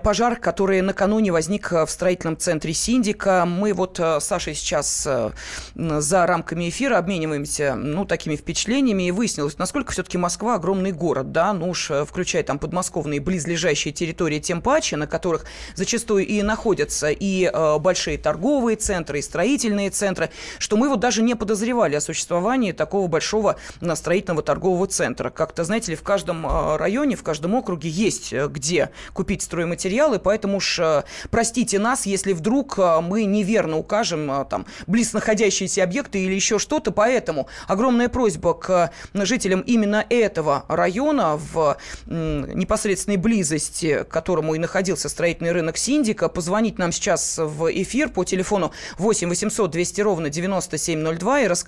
пожар, 0.01 0.37
который 0.37 0.81
накануне 0.81 1.33
возник 1.33 1.71
в 1.71 1.87
строительном 1.87 2.37
центре 2.37 2.73
Синдика. 2.73 3.45
Мы 3.45 3.73
вот 3.73 3.99
с 3.99 4.21
Сашей 4.21 4.55
сейчас 4.55 5.05
э, 5.05 5.31
за 5.75 6.25
рамками 6.25 6.69
эфира 6.69 6.97
обмениваемся, 6.97 7.75
ну, 7.75 8.05
такими 8.05 8.37
впечатлениями, 8.37 9.03
и 9.03 9.11
выяснилось, 9.11 9.57
насколько 9.57 9.91
все-таки 9.91 10.17
Москва 10.17 10.55
огромный 10.55 10.93
город, 10.93 11.33
да, 11.33 11.51
ну 11.51 11.69
уж 11.69 11.91
включая 12.07 12.43
там 12.43 12.59
подмосковные 12.59 13.19
близлежащие 13.19 13.93
территории, 13.93 14.39
тем 14.39 14.61
паче, 14.61 14.95
на 14.95 15.07
которых 15.07 15.45
зачастую 15.75 16.25
и 16.25 16.41
находятся 16.43 17.09
и 17.09 17.51
большие 17.79 18.17
торговые 18.17 18.77
центры, 18.77 19.19
и 19.19 19.21
строительные 19.21 19.89
центры, 19.89 20.29
что 20.59 20.77
мы 20.77 20.87
вот 20.87 21.01
даже 21.01 21.21
не 21.21 21.35
подозреваем 21.35 21.72
подозревали 21.73 21.95
о 21.95 22.01
существовании 22.01 22.71
такого 22.71 23.07
большого 23.07 23.55
строительного 23.95 24.43
торгового 24.43 24.85
центра. 24.87 25.29
Как-то, 25.29 25.63
знаете 25.63 25.91
ли, 25.91 25.97
в 25.97 26.03
каждом 26.03 26.45
а, 26.45 26.77
районе, 26.77 27.15
в 27.15 27.23
каждом 27.23 27.55
округе 27.55 27.89
есть 27.89 28.31
э, 28.31 28.47
где 28.47 28.91
купить 29.13 29.41
стройматериалы, 29.41 30.19
поэтому 30.19 30.57
уж 30.57 30.79
э, 30.79 31.03
простите 31.31 31.79
нас, 31.79 32.05
если 32.05 32.33
вдруг 32.33 32.77
э, 32.77 33.01
мы 33.01 33.25
неверно 33.25 33.77
укажем 33.77 34.45
там 34.49 34.65
близ 34.87 35.13
находящиеся 35.13 35.83
объекты 35.83 36.23
или 36.23 36.33
еще 36.33 36.59
что-то. 36.59 36.91
Поэтому 36.91 37.47
огромная 37.67 38.09
просьба 38.09 38.53
к 38.53 38.91
жителям 39.13 39.61
именно 39.61 40.05
этого 40.09 40.65
района 40.67 41.37
в 41.37 41.77
непосредственной 42.05 43.17
близости, 43.17 44.03
к 44.03 44.07
которому 44.09 44.53
и 44.55 44.59
находился 44.59 45.09
строительный 45.09 45.51
рынок 45.51 45.77
Синдика, 45.77 46.29
позвонить 46.29 46.77
нам 46.77 46.91
сейчас 46.91 47.39
в 47.39 47.71
эфир 47.71 48.09
по 48.09 48.23
телефону 48.23 48.71
8 48.97 49.29
800 49.29 49.71
200 49.71 50.01
ровно 50.01 50.29
9702 50.29 51.41
и 51.41 51.47
рассказать, 51.47 51.62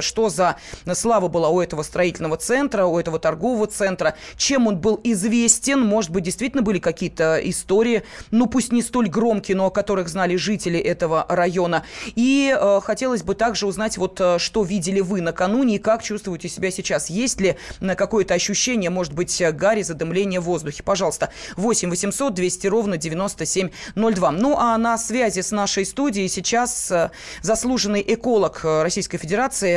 что 0.00 0.28
за 0.28 0.56
слава 0.94 1.28
была 1.28 1.48
у 1.48 1.60
этого 1.60 1.82
строительного 1.82 2.36
центра, 2.36 2.86
у 2.86 2.98
этого 2.98 3.18
торгового 3.18 3.66
центра, 3.66 4.14
чем 4.36 4.66
он 4.66 4.78
был 4.78 5.00
известен, 5.04 5.80
может 5.80 6.10
быть, 6.10 6.24
действительно 6.24 6.62
были 6.62 6.78
какие-то 6.78 7.40
истории, 7.42 8.02
ну, 8.30 8.46
пусть 8.46 8.72
не 8.72 8.82
столь 8.82 9.08
громкие, 9.08 9.56
но 9.56 9.66
о 9.66 9.70
которых 9.70 10.08
знали 10.08 10.36
жители 10.36 10.78
этого 10.78 11.26
района. 11.28 11.84
И 12.14 12.56
э, 12.58 12.80
хотелось 12.82 13.22
бы 13.22 13.34
также 13.34 13.66
узнать, 13.66 13.98
вот 13.98 14.20
э, 14.20 14.38
что 14.38 14.62
видели 14.62 15.00
вы 15.00 15.20
накануне 15.20 15.76
и 15.76 15.78
как 15.78 16.02
чувствуете 16.02 16.48
себя 16.48 16.70
сейчас. 16.70 17.10
Есть 17.10 17.40
ли 17.40 17.56
на 17.80 17.94
какое-то 17.94 18.34
ощущение, 18.34 18.90
может 18.90 19.12
быть, 19.12 19.42
гари, 19.52 19.82
задымление 19.82 20.40
в 20.40 20.44
воздухе? 20.44 20.82
Пожалуйста, 20.82 21.30
8 21.56 21.90
800 21.90 22.34
200 22.34 22.66
ровно 22.66 22.96
9702. 22.96 24.30
Ну, 24.32 24.56
а 24.58 24.76
на 24.78 24.98
связи 24.98 25.40
с 25.40 25.50
нашей 25.50 25.84
студией 25.84 26.28
сейчас 26.28 26.90
э, 26.90 27.10
заслуженный 27.42 28.04
эколог 28.06 28.60
Российской 28.64 29.18
Федерации 29.18 29.31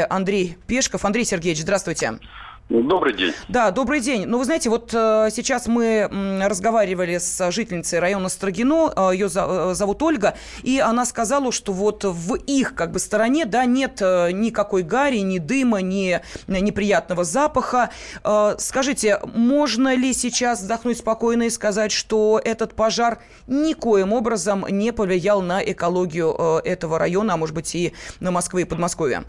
Андрей 0.10 0.58
Пешков. 0.68 1.06
Андрей 1.06 1.24
Сергеевич, 1.24 1.62
здравствуйте. 1.62 2.20
Добрый 2.68 3.14
день. 3.14 3.32
Да, 3.48 3.70
добрый 3.70 4.00
день. 4.00 4.26
Ну, 4.26 4.40
вы 4.40 4.46
знаете, 4.46 4.72
вот 4.72 4.92
э, 4.92 5.30
сейчас 5.32 5.68
мы 5.68 6.10
м, 6.12 6.42
разговаривали 6.42 7.20
с 7.20 7.52
жительницей 7.52 8.00
района 8.00 8.28
Строгино, 8.28 8.92
э, 8.96 9.10
ее 9.14 9.30
за, 9.30 9.46
э, 9.48 9.74
зовут 9.76 10.02
Ольга, 10.02 10.34
и 10.64 10.80
она 10.80 11.06
сказала, 11.06 11.52
что 11.52 11.74
вот 11.74 12.04
в 12.04 12.34
их 12.34 12.74
как 12.74 12.92
бы 12.92 12.98
стороне, 12.98 13.46
да, 13.46 13.66
нет 13.66 14.02
э, 14.02 14.32
никакой 14.32 14.82
гари, 14.82 15.20
ни 15.20 15.38
дыма, 15.38 15.84
ни 15.84 16.20
неприятного 16.48 17.24
запаха. 17.24 17.92
Э, 18.24 18.56
скажите, 18.58 19.20
можно 19.36 19.94
ли 19.94 20.12
сейчас 20.12 20.62
вздохнуть 20.62 20.98
спокойно 20.98 21.44
и 21.44 21.52
сказать, 21.52 21.92
что 21.92 22.42
этот 22.44 22.74
пожар 22.74 23.20
никоим 23.46 24.12
образом 24.12 24.66
не 24.68 24.92
повлиял 24.92 25.44
на 25.44 25.64
экологию 25.64 26.36
э, 26.36 26.62
этого 26.68 26.98
района, 26.98 27.36
а 27.36 27.38
может 27.38 27.54
быть 27.54 27.76
и 27.76 27.94
на 28.20 28.32
Москвы 28.32 28.64
и 28.64 28.66
Подмосковье? 28.66 29.24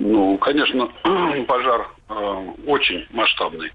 Ну, 0.00 0.38
конечно, 0.38 0.88
пожар 1.46 1.88
э, 2.08 2.46
очень 2.66 3.06
масштабный 3.10 3.70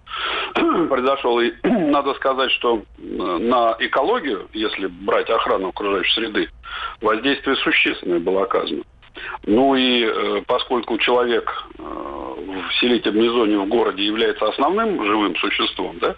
произошел. 0.90 1.40
И 1.40 1.54
надо 1.64 2.16
сказать, 2.16 2.52
что 2.54 2.78
э, 2.78 3.02
на 3.02 3.76
экологию, 3.80 4.48
если 4.52 4.88
брать 4.88 5.30
охрану 5.30 5.70
окружающей 5.70 6.14
среды, 6.16 6.50
воздействие 7.00 7.56
существенное 7.58 8.20
было 8.20 8.44
оказано. 8.44 8.82
Ну 9.46 9.76
и 9.76 10.04
э, 10.04 10.42
поскольку 10.48 10.98
человек 10.98 11.52
э, 11.78 11.84
в 11.84 12.74
селительной 12.80 13.30
зоне 13.30 13.60
в 13.60 13.68
городе 13.68 14.04
является 14.04 14.48
основным 14.48 15.06
живым 15.06 15.36
существом, 15.36 16.00
да, 16.00 16.16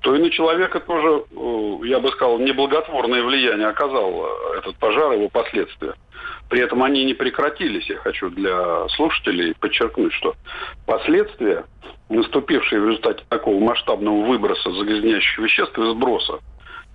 то 0.00 0.14
и 0.14 0.18
на 0.18 0.30
человека 0.30 0.80
тоже, 0.80 1.24
э, 1.30 1.76
я 1.86 1.98
бы 1.98 2.08
сказал, 2.10 2.38
неблаготворное 2.38 3.22
влияние 3.22 3.68
оказал 3.68 4.26
э, 4.26 4.58
этот 4.58 4.76
пожар, 4.76 5.12
его 5.12 5.28
последствия. 5.30 5.94
При 6.48 6.60
этом 6.60 6.82
они 6.82 7.04
не 7.04 7.14
прекратились. 7.14 7.88
Я 7.88 7.96
хочу 7.96 8.30
для 8.30 8.88
слушателей 8.90 9.54
подчеркнуть, 9.58 10.12
что 10.12 10.34
последствия, 10.86 11.64
наступившие 12.08 12.80
в 12.80 12.88
результате 12.88 13.24
такого 13.28 13.58
масштабного 13.58 14.26
выброса 14.26 14.70
загрязняющих 14.70 15.38
веществ 15.38 15.76
и 15.78 15.90
сброса 15.90 16.40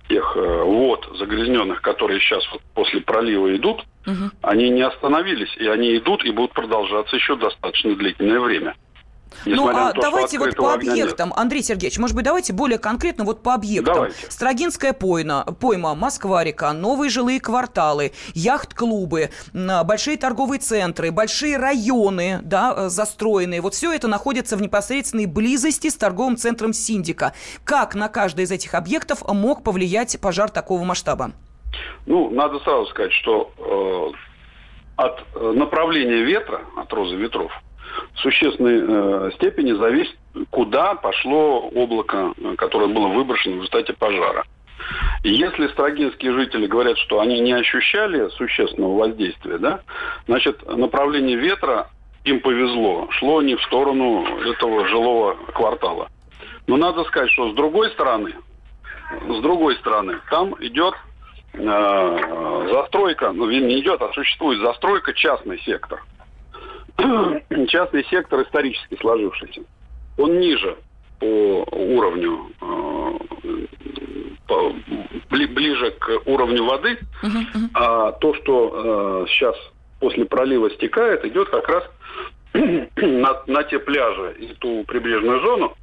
тех 0.08 0.36
э, 0.36 0.62
вод 0.64 1.08
загрязненных, 1.18 1.80
которые 1.80 2.20
сейчас 2.20 2.44
после 2.74 3.00
пролива 3.00 3.54
идут, 3.56 3.84
угу. 4.06 4.30
они 4.42 4.68
не 4.70 4.82
остановились, 4.82 5.54
и 5.56 5.66
они 5.66 5.96
идут 5.96 6.24
и 6.24 6.30
будут 6.30 6.52
продолжаться 6.52 7.16
еще 7.16 7.36
достаточно 7.36 7.94
длительное 7.94 8.40
время. 8.40 8.74
Ну, 9.44 9.68
а 9.68 9.92
то, 9.92 10.00
давайте 10.00 10.38
вот 10.38 10.56
по 10.56 10.74
объектам, 10.74 11.28
нет. 11.30 11.38
Андрей 11.38 11.62
Сергеевич, 11.62 11.98
может 11.98 12.14
быть, 12.16 12.24
давайте 12.24 12.52
более 12.52 12.78
конкретно 12.78 13.24
вот 13.24 13.42
по 13.42 13.54
объектам. 13.54 13.94
Давайте. 13.94 14.30
Строгинская 14.30 14.92
пойма, 14.92 15.44
пойма, 15.60 15.94
Москва-река, 15.94 16.72
новые 16.72 17.10
жилые 17.10 17.40
кварталы, 17.40 18.12
яхт-клубы, 18.34 19.30
большие 19.52 20.16
торговые 20.16 20.58
центры, 20.60 21.10
большие 21.10 21.56
районы, 21.56 22.40
да, 22.42 22.74
э, 22.76 22.88
застроенные. 22.88 23.60
Вот 23.60 23.74
все 23.74 23.92
это 23.92 24.08
находится 24.08 24.56
в 24.56 24.62
непосредственной 24.62 25.26
близости 25.26 25.88
с 25.88 25.96
торговым 25.96 26.36
центром 26.36 26.72
Синдика. 26.72 27.32
Как 27.64 27.94
на 27.94 28.08
каждый 28.08 28.44
из 28.44 28.50
этих 28.50 28.74
объектов 28.74 29.22
мог 29.28 29.62
повлиять 29.62 30.18
пожар 30.20 30.50
такого 30.50 30.84
масштаба? 30.84 31.32
Ну, 32.06 32.30
надо 32.30 32.58
сразу 32.60 32.86
сказать, 32.90 33.12
что 33.12 33.50
э, 33.58 34.16
от 34.96 35.24
э, 35.34 35.52
направления 35.52 36.22
ветра, 36.22 36.62
от 36.76 36.92
розы 36.92 37.16
ветров, 37.16 37.50
в 38.14 38.18
существенной 38.20 38.80
э, 38.82 39.30
степени 39.34 39.72
зависит, 39.72 40.16
куда 40.50 40.94
пошло 40.94 41.68
облако, 41.74 42.32
э, 42.36 42.54
которое 42.56 42.88
было 42.88 43.08
выброшено 43.08 43.54
в 43.54 43.58
результате 43.58 43.92
пожара. 43.92 44.44
И 45.22 45.30
если 45.30 45.68
строгинские 45.68 46.32
жители 46.32 46.66
говорят, 46.66 46.98
что 46.98 47.20
они 47.20 47.40
не 47.40 47.52
ощущали 47.52 48.28
существенного 48.30 48.98
воздействия, 48.98 49.58
да, 49.58 49.80
значит, 50.26 50.66
направление 50.66 51.36
ветра 51.36 51.88
им 52.24 52.40
повезло, 52.40 53.08
шло 53.10 53.42
не 53.42 53.56
в 53.56 53.62
сторону 53.62 54.24
этого 54.44 54.86
жилого 54.88 55.36
квартала. 55.54 56.08
Но 56.66 56.76
надо 56.76 57.04
сказать, 57.04 57.30
что 57.30 57.50
с 57.50 57.54
другой 57.54 57.90
стороны, 57.90 58.34
с 59.28 59.40
другой 59.40 59.76
стороны, 59.76 60.20
там 60.30 60.54
идет 60.60 60.94
э, 61.54 62.68
застройка, 62.72 63.32
ну, 63.32 63.50
не 63.50 63.80
идет, 63.80 64.00
а 64.00 64.12
существует 64.12 64.60
застройка 64.60 65.12
частный 65.12 65.58
сектор. 65.60 66.02
частный 67.68 68.04
сектор 68.04 68.42
исторически 68.42 68.96
сложившийся, 69.00 69.62
он 70.18 70.38
ниже 70.38 70.76
по 71.18 71.64
уровню, 71.72 72.50
э, 72.60 73.66
по, 74.46 74.72
ближе 75.30 75.90
к 75.92 76.22
уровню 76.26 76.64
воды, 76.64 76.98
а 77.74 78.12
то, 78.12 78.34
что 78.34 79.24
э, 79.24 79.26
сейчас 79.28 79.56
после 80.00 80.24
пролива 80.24 80.70
стекает, 80.70 81.24
идет 81.24 81.48
как 81.48 81.68
раз 81.68 81.84
на, 82.54 83.42
на 83.46 83.62
те 83.64 83.78
пляжи 83.78 84.34
и 84.38 84.46
ту 84.54 84.84
прибрежную 84.84 85.40
зону, 85.40 85.76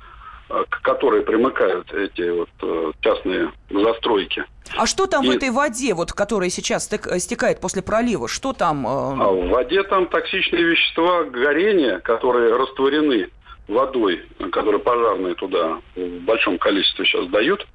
к 0.50 0.82
которой 0.82 1.22
примыкают 1.22 1.94
эти 1.94 2.30
вот 2.30 2.50
э, 2.62 2.92
частные 3.02 3.52
застройки. 3.70 4.44
А 4.76 4.86
что 4.88 5.06
там 5.06 5.24
и... 5.26 5.28
в 5.28 5.32
этой 5.32 5.52
воде, 5.52 5.94
вот, 5.94 6.12
которая 6.12 6.50
сейчас 6.50 6.86
стекает 6.86 7.60
после 7.62 7.84
пролива? 7.84 8.28
Что 8.28 8.54
там? 8.54 8.86
Э... 8.86 8.90
А 8.90 9.32
в 9.32 9.48
воде 9.50 9.84
там 9.84 10.08
токсичные 10.08 10.64
вещества 10.64 11.24
горения, 11.24 12.00
которые 12.00 12.56
растворены 12.56 13.30
водой, 13.68 14.24
которые 14.52 14.80
пожарные 14.80 15.36
туда 15.36 15.80
в 15.96 16.20
большом 16.22 16.58
количестве 16.58 17.06
сейчас 17.06 17.28
дают. 17.28 17.68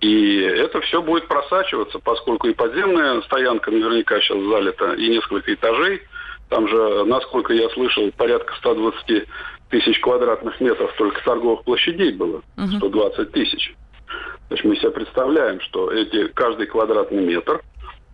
И 0.00 0.40
это 0.40 0.80
все 0.82 1.02
будет 1.02 1.26
просачиваться, 1.28 1.98
поскольку 1.98 2.48
и 2.48 2.54
подземная 2.54 3.20
стоянка 3.22 3.70
наверняка 3.70 4.20
сейчас 4.20 4.38
залита, 4.38 4.92
и 4.94 5.08
несколько 5.08 5.54
этажей. 5.54 6.02
Там 6.48 6.66
же, 6.68 7.04
насколько 7.04 7.52
я 7.52 7.68
слышал, 7.70 8.10
порядка 8.16 8.54
120 8.56 9.26
тысяч 9.70 10.00
квадратных 10.00 10.60
метров 10.60 10.92
только 10.96 11.22
торговых 11.24 11.64
площадей 11.64 12.12
было, 12.12 12.42
120 12.76 13.32
тысяч. 13.32 13.74
То 14.48 14.54
есть 14.54 14.64
мы 14.64 14.76
себе 14.76 14.90
представляем, 14.90 15.60
что 15.60 15.92
эти, 15.92 16.28
каждый 16.28 16.66
квадратный 16.66 17.22
метр 17.22 17.62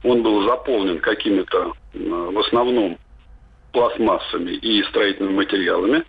он 0.02 0.23
был 0.23 0.46
заполнен 0.46 0.99
какими-то 0.99 1.73
в 1.94 2.38
основном 2.38 2.99
пластмассами 3.73 4.52
и 4.52 4.82
строительными 4.84 5.34
материалами. 5.34 6.04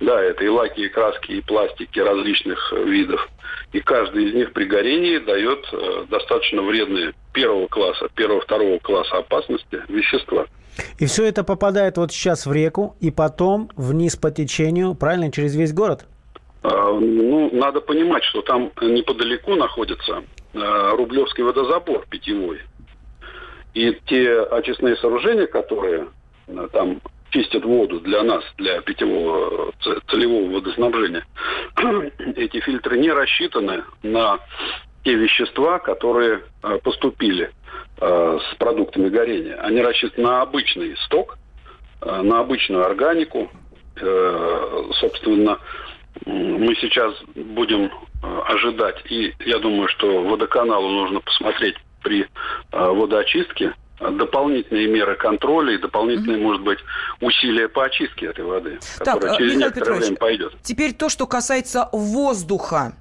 Да, 0.00 0.22
это 0.22 0.44
и 0.44 0.48
лаки, 0.48 0.80
и 0.80 0.88
краски, 0.88 1.32
и 1.32 1.40
пластики 1.40 1.98
различных 1.98 2.72
видов. 2.72 3.28
И 3.72 3.80
каждый 3.80 4.28
из 4.28 4.34
них 4.34 4.52
при 4.52 4.64
горении 4.64 5.18
дает 5.18 5.66
э, 5.72 6.04
достаточно 6.08 6.62
вредные 6.62 7.14
первого 7.32 7.66
класса, 7.66 8.08
первого-второго 8.14 8.78
класса 8.78 9.18
опасности 9.18 9.82
вещества. 9.88 10.46
И 10.98 11.06
все 11.06 11.24
это 11.26 11.44
попадает 11.44 11.96
вот 11.96 12.12
сейчас 12.12 12.46
в 12.46 12.52
реку 12.52 12.96
и 13.00 13.10
потом 13.10 13.70
вниз 13.76 14.16
по 14.16 14.30
течению, 14.30 14.94
правильно, 14.94 15.30
через 15.30 15.54
весь 15.54 15.72
город? 15.72 16.06
А, 16.62 16.92
ну, 16.92 17.50
надо 17.52 17.80
понимать, 17.80 18.24
что 18.24 18.42
там 18.42 18.70
неподалеку 18.80 19.54
находится 19.54 20.22
а, 20.54 20.96
Рублевский 20.96 21.44
водозабор 21.44 22.06
питьевой. 22.08 22.60
И 23.74 23.96
те 24.06 24.40
очистные 24.42 24.96
сооружения, 24.96 25.46
которые 25.46 26.08
а, 26.48 26.68
там 26.68 27.00
чистят 27.30 27.64
воду 27.64 28.00
для 28.00 28.22
нас, 28.22 28.42
для 28.56 28.80
питьевого 28.80 29.72
целевого 30.10 30.50
водоснабжения, 30.54 31.24
эти 32.36 32.60
фильтры 32.60 32.98
не 32.98 33.10
рассчитаны 33.10 33.84
на 34.02 34.38
те 35.04 35.14
вещества, 35.14 35.78
которые 35.78 36.42
поступили 36.82 37.50
с 38.00 38.54
продуктами 38.58 39.08
горения. 39.08 39.56
Они 39.60 39.80
рассчитаны 39.80 40.26
на 40.26 40.42
обычный 40.42 40.96
сток, 41.04 41.36
на 42.00 42.40
обычную 42.40 42.84
органику, 42.86 43.50
собственно, 45.00 45.58
мы 46.26 46.74
сейчас 46.76 47.14
будем 47.34 47.86
э, 47.86 48.40
ожидать, 48.46 48.96
и 49.10 49.34
я 49.40 49.58
думаю, 49.58 49.88
что 49.88 50.22
водоканалу 50.22 50.88
нужно 50.88 51.20
посмотреть 51.20 51.76
при 52.02 52.22
э, 52.22 52.26
водоочистке 52.72 53.74
дополнительные 54.00 54.86
меры 54.86 55.16
контроля 55.16 55.74
и 55.74 55.78
дополнительные, 55.78 56.38
mm-hmm. 56.38 56.42
может 56.42 56.62
быть, 56.62 56.78
усилия 57.20 57.68
по 57.68 57.84
очистке 57.84 58.26
этой 58.26 58.44
воды, 58.44 58.78
так, 58.98 59.14
которая 59.14 59.36
через 59.36 59.54
Михаил 59.54 59.68
некоторое 59.68 59.84
Петрович, 59.84 60.04
время 60.04 60.16
пойдет. 60.18 60.52
Теперь 60.62 60.92
то, 60.92 61.08
что 61.08 61.26
касается 61.26 61.88
воздуха. 61.92 62.92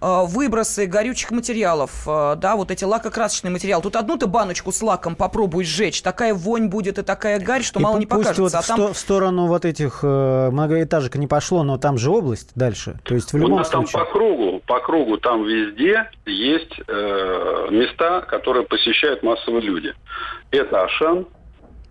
Э, 0.00 0.24
выбросы 0.26 0.86
горючих 0.86 1.30
материалов, 1.30 2.06
э, 2.06 2.34
да, 2.36 2.56
вот 2.56 2.70
эти 2.70 2.84
лакокрасочные 2.84 3.50
материалы. 3.50 3.82
Тут 3.82 3.96
одну 3.96 4.18
ты 4.18 4.26
баночку 4.26 4.70
с 4.70 4.82
лаком 4.82 5.16
попробуй 5.16 5.64
сжечь, 5.64 6.02
такая 6.02 6.34
вонь 6.34 6.66
будет 6.68 6.98
и 6.98 7.02
такая 7.02 7.40
гарь, 7.40 7.62
что 7.62 7.80
и 7.80 7.82
мало 7.82 7.98
не 7.98 8.04
покажется. 8.04 8.42
Вот 8.42 8.54
а 8.54 8.60
в, 8.60 8.66
там... 8.66 8.92
в 8.92 8.98
сторону 8.98 9.46
вот 9.46 9.64
этих 9.64 10.00
э, 10.02 10.50
многоэтажек 10.50 11.16
не 11.16 11.26
пошло, 11.26 11.62
но 11.62 11.78
там 11.78 11.96
же 11.96 12.10
область 12.10 12.50
дальше. 12.54 12.98
То 13.04 13.14
есть 13.14 13.32
в 13.32 13.38
любом 13.38 13.60
У 13.60 13.64
случае... 13.64 13.92
там 13.92 14.04
по 14.04 14.12
кругу, 14.12 14.62
по 14.66 14.80
кругу 14.80 15.16
там 15.16 15.44
везде 15.44 16.10
есть 16.26 16.78
э, 16.86 17.68
места, 17.70 18.20
которые 18.22 18.66
посещают 18.66 19.22
массовые 19.22 19.62
люди. 19.62 19.94
Это 20.50 20.84
Ашан, 20.84 21.26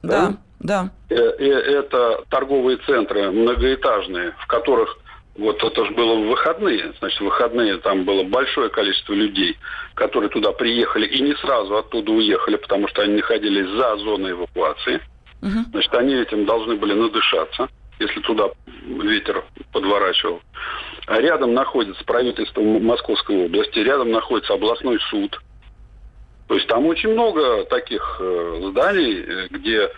да, 0.03 0.35
да. 0.59 0.89
да. 1.09 1.15
Это 1.15 2.23
торговые 2.29 2.77
центры 2.85 3.31
многоэтажные, 3.31 4.33
в 4.39 4.47
которых 4.47 4.99
вот 5.35 5.63
это 5.63 5.85
же 5.85 5.91
было 5.91 6.15
в 6.15 6.27
выходные. 6.27 6.93
Значит, 6.99 7.19
в 7.19 7.25
выходные 7.25 7.77
там 7.77 8.03
было 8.03 8.23
большое 8.23 8.69
количество 8.69 9.13
людей, 9.13 9.57
которые 9.95 10.29
туда 10.29 10.51
приехали 10.51 11.07
и 11.07 11.21
не 11.21 11.33
сразу 11.35 11.75
оттуда 11.75 12.11
уехали, 12.11 12.57
потому 12.57 12.87
что 12.87 13.01
они 13.01 13.15
находились 13.15 13.67
за 13.69 13.97
зоной 13.97 14.31
эвакуации. 14.31 15.01
Угу. 15.41 15.71
Значит, 15.71 15.93
они 15.95 16.15
этим 16.15 16.45
должны 16.45 16.75
были 16.75 16.93
надышаться, 16.93 17.67
если 17.99 18.19
туда 18.21 18.49
ветер 18.85 19.43
подворачивал. 19.71 20.41
А 21.07 21.19
рядом 21.19 21.53
находится 21.53 22.03
правительство 22.05 22.61
Московской 22.61 23.45
области, 23.45 23.79
рядом 23.79 24.11
находится 24.11 24.53
областной 24.53 24.99
суд. 25.09 25.39
То 26.47 26.55
есть 26.55 26.67
там 26.67 26.85
очень 26.85 27.09
много 27.09 27.65
таких 27.65 28.17
э, 28.19 28.69
зданий, 28.69 29.21
э, 29.21 29.47
где 29.49 29.89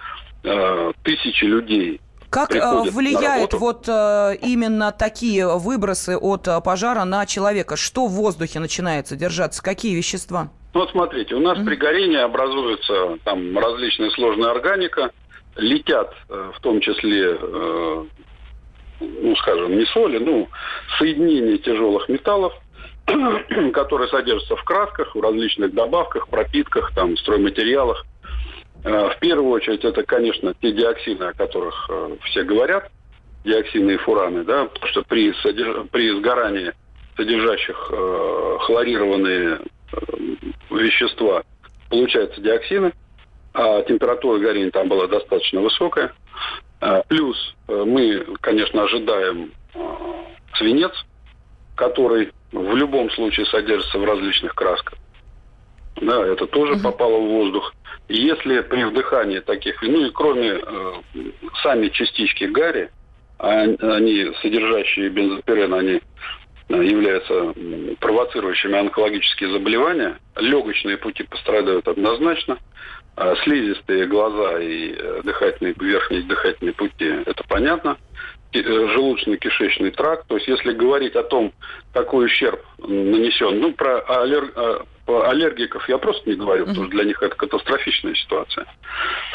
э, 0.43 0.91
тысячи 1.03 1.43
людей 1.43 1.99
как 2.35 2.53
э, 2.53 2.91
влияет 2.91 3.53
вот 3.53 3.87
э, 3.87 4.35
именно 4.41 4.91
такие 4.91 5.57
выбросы 5.57 6.17
от 6.17 6.49
э, 6.49 6.59
пожара 6.59 7.05
на 7.05 7.25
человека? 7.25 7.77
Что 7.77 8.07
в 8.07 8.11
воздухе 8.11 8.59
начинает 8.59 9.07
содержаться? 9.07 9.63
Какие 9.63 9.95
вещества? 9.95 10.49
Ну, 10.73 10.81
вот 10.81 10.91
смотрите, 10.91 11.33
у 11.35 11.39
нас 11.39 11.57
mm-hmm. 11.57 11.65
при 11.65 11.75
горении 11.75 12.19
образуется 12.19 13.17
там 13.23 13.57
различная 13.57 14.09
сложная 14.09 14.51
органика, 14.51 15.11
летят 15.55 16.13
в 16.27 16.59
том 16.59 16.81
числе, 16.81 17.39
ну, 18.99 19.35
скажем, 19.37 19.77
не 19.77 19.85
соли, 19.85 20.17
ну, 20.17 20.49
соединения 20.99 21.57
тяжелых 21.59 22.09
металлов, 22.09 22.51
которые 23.73 24.09
содержатся 24.09 24.57
в 24.57 24.63
красках, 24.65 25.15
в 25.15 25.21
различных 25.21 25.73
добавках, 25.73 26.27
пропитках, 26.27 26.93
там, 26.93 27.15
стройматериалах. 27.15 28.05
Э, 28.85 29.09
в 29.09 29.19
первую 29.19 29.49
очередь, 29.49 29.83
это, 29.83 30.03
конечно, 30.03 30.53
те 30.61 30.71
диоксины, 30.71 31.23
о 31.23 31.33
которых 31.33 31.89
э, 31.89 32.17
все 32.25 32.43
говорят, 32.43 32.91
диоксины 33.43 33.91
и 33.91 33.97
фураны, 33.97 34.43
да, 34.43 34.65
потому 34.65 34.87
что 34.87 35.01
при, 35.01 35.33
содерж... 35.33 35.87
при 35.91 36.11
сгорании 36.11 36.71
содержащих 37.17 37.89
э, 37.91 38.57
хлорированные 38.61 39.57
э, 39.57 39.97
вещества 40.69 41.43
получаются 41.89 42.39
диоксины, 42.41 42.93
а 43.53 43.81
температура 43.83 44.37
горения 44.37 44.69
там 44.69 44.87
была 44.87 45.07
достаточно 45.07 45.61
высокая. 45.61 46.13
Э, 46.81 47.01
плюс 47.07 47.55
э, 47.67 47.83
мы, 47.87 48.23
конечно, 48.41 48.83
ожидаем 48.83 49.51
э, 49.73 49.79
свинец, 50.57 50.93
который 51.75 52.31
в 52.51 52.75
любом 52.75 53.09
случае 53.11 53.47
содержится 53.47 53.97
в 53.97 54.03
различных 54.03 54.53
красках. 54.53 54.99
Да, 56.01 56.25
это 56.25 56.45
тоже 56.47 56.73
угу. 56.73 56.84
попало 56.84 57.19
в 57.19 57.27
воздух. 57.27 57.73
Если 58.08 58.62
при 58.62 58.84
вдыхании 58.84 59.39
таких, 59.39 59.81
ну 59.81 60.05
и 60.05 60.12
кроме 60.12 60.60
э, 60.62 60.93
сами 61.63 61.88
частички 61.89 62.43
гари, 62.45 62.89
а 63.39 63.62
они, 63.62 64.31
содержащие 64.41 65.10
бензопирен, 65.10 65.73
они 65.73 66.01
э, 66.69 66.84
являются 66.84 67.53
провоцирующими 67.99 68.77
онкологические 68.77 69.51
заболевания. 69.51 70.19
Легочные 70.36 70.97
пути 70.97 71.23
пострадают 71.23 71.88
однозначно. 71.88 72.58
А 73.17 73.34
слизистые 73.43 74.08
глаза 74.08 74.60
и 74.60 74.93
э, 74.97 75.21
дыхательные, 75.23 75.73
верхние 75.79 76.23
дыхательные 76.23 76.73
пути, 76.73 77.05
это 77.25 77.43
понятно. 77.47 77.97
Э, 78.53 78.60
желудочно-кишечный 78.62 79.91
тракт. 79.91 80.27
То 80.27 80.36
есть, 80.36 80.47
если 80.47 80.73
говорить 80.73 81.15
о 81.15 81.23
том, 81.23 81.53
какой 81.93 82.25
ущерб 82.25 82.62
нанесен, 82.77 83.60
ну, 83.60 83.73
про 83.73 83.99
аллер 84.01 84.86
аллергиков 85.07 85.87
я 85.87 85.97
просто 85.97 86.29
не 86.29 86.35
говорю, 86.35 86.65
потому 86.65 86.85
что 86.85 86.91
для 86.91 87.03
них 87.03 87.21
это 87.21 87.35
катастрофичная 87.35 88.15
ситуация 88.15 88.65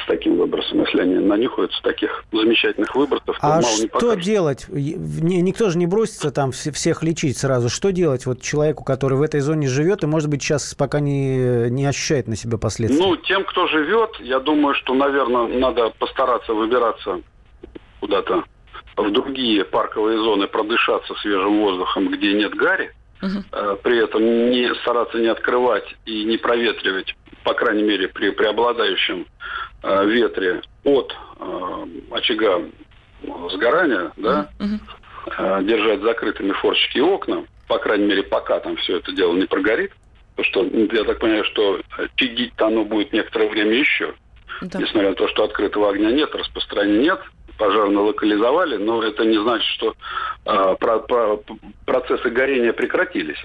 с 0.03 0.07
таким 0.07 0.37
выбросом. 0.37 0.81
Если 0.81 1.01
они 1.01 1.15
нанюхаются 1.15 1.81
таких 1.83 2.25
замечательных 2.33 2.95
выбросов, 2.95 3.27
то 3.27 3.37
а 3.41 3.61
мало 3.61 3.77
не 3.81 3.89
что 3.89 4.15
делать? 4.15 4.67
Никто 4.69 5.71
же 5.71 5.79
не 5.79 5.87
бросится 5.87 6.31
там 6.31 6.53
всех 6.53 7.03
лечить 7.03 7.39
сразу. 7.39 7.69
Что 7.69 7.91
делать 7.91 8.27
вот 8.27 8.43
человеку, 8.43 8.85
который 8.85 9.17
в 9.17 9.23
этой 9.23 9.41
зоне 9.41 9.69
живет 9.69 10.03
и, 10.03 10.07
может 10.07 10.29
быть, 10.29 10.43
сейчас 10.43 10.75
пока 10.75 11.01
не, 11.01 11.71
не 11.71 11.87
ощущает 11.87 12.27
на 12.27 12.37
себе 12.37 12.59
последствия? 12.59 13.01
Ну, 13.01 13.17
тем, 13.17 13.45
кто 13.45 13.67
живет, 13.69 14.17
я 14.21 14.41
думаю, 14.41 14.75
что, 14.75 14.95
наверное, 14.95 15.47
надо 15.47 15.91
постараться 15.99 16.53
выбираться 16.53 17.21
куда-то 18.01 18.45
в 18.97 19.11
другие 19.13 19.65
парковые 19.65 20.19
зоны, 20.19 20.47
продышаться 20.47 21.15
свежим 21.15 21.61
воздухом, 21.61 22.09
где 22.09 22.33
нет 22.35 22.55
гари, 22.55 22.93
Угу. 23.23 23.77
При 23.83 24.03
этом 24.03 24.51
не 24.51 24.75
стараться 24.77 25.19
не 25.19 25.29
открывать 25.29 25.85
и 26.07 26.25
не 26.25 26.39
проветривать, 26.39 27.15
по 27.45 27.55
крайней 27.55 27.83
мере, 27.83 28.09
при 28.09 28.31
преобладающем 28.31 29.27
э, 29.83 30.07
ветре 30.07 30.63
от 30.85 31.15
э, 31.39 31.87
очага 32.13 32.63
сгорания, 33.51 34.13
да, 34.17 34.49
угу. 34.59 35.65
держать 35.65 36.01
закрытыми 36.01 36.53
форчики 36.53 36.99
и 36.99 37.03
окна, 37.03 37.45
по 37.69 37.79
крайней 37.79 38.07
мере, 38.07 38.23
пока 38.23 38.59
там 38.61 38.77
все 38.77 38.97
это 38.97 39.13
дело 39.13 39.35
не 39.35 39.47
прогорит. 39.47 39.93
Потому 40.37 40.71
что 40.71 40.97
я 40.97 41.05
так 41.05 41.19
понимаю, 41.19 41.45
что 41.45 41.81
чадить-то 42.15 42.69
оно 42.69 42.85
будет 42.85 43.13
некоторое 43.13 43.49
время 43.49 43.75
еще. 43.75 44.15
Да. 44.63 44.79
Несмотря 44.79 45.11
на 45.11 45.15
то, 45.15 45.29
что 45.29 45.45
открытого 45.45 45.91
огня 45.91 46.11
нет, 46.11 46.35
распространения 46.35 47.03
нет, 47.03 47.21
пожарно 47.61 48.01
локализовали, 48.01 48.79
но 48.79 49.03
это 49.03 49.25
не 49.25 49.39
значит, 49.39 49.69
что 49.75 49.95
э, 50.47 50.77
про, 50.81 50.99
про, 51.01 51.39
процессы 51.85 52.31
горения 52.31 52.73
прекратились. 52.73 53.37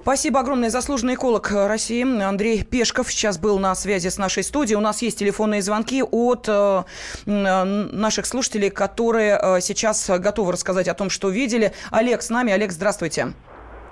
Спасибо 0.00 0.38
огромное. 0.40 0.70
Заслуженный 0.70 1.14
эколог 1.14 1.50
России 1.50 2.04
Андрей 2.22 2.62
Пешков 2.62 3.10
сейчас 3.10 3.38
был 3.38 3.58
на 3.58 3.74
связи 3.74 4.08
с 4.08 4.18
нашей 4.18 4.44
студией. 4.44 4.76
У 4.76 4.80
нас 4.80 5.02
есть 5.02 5.18
телефонные 5.18 5.62
звонки 5.62 6.02
от 6.02 6.48
э, 6.48 6.84
наших 7.26 8.26
слушателей, 8.26 8.70
которые 8.70 9.38
э, 9.42 9.60
сейчас 9.60 10.08
готовы 10.08 10.52
рассказать 10.52 10.86
о 10.86 10.94
том, 10.94 11.10
что 11.10 11.28
видели. 11.28 11.72
Олег 11.90 12.22
с 12.22 12.30
нами. 12.30 12.52
Олег, 12.52 12.70
здравствуйте. 12.70 13.34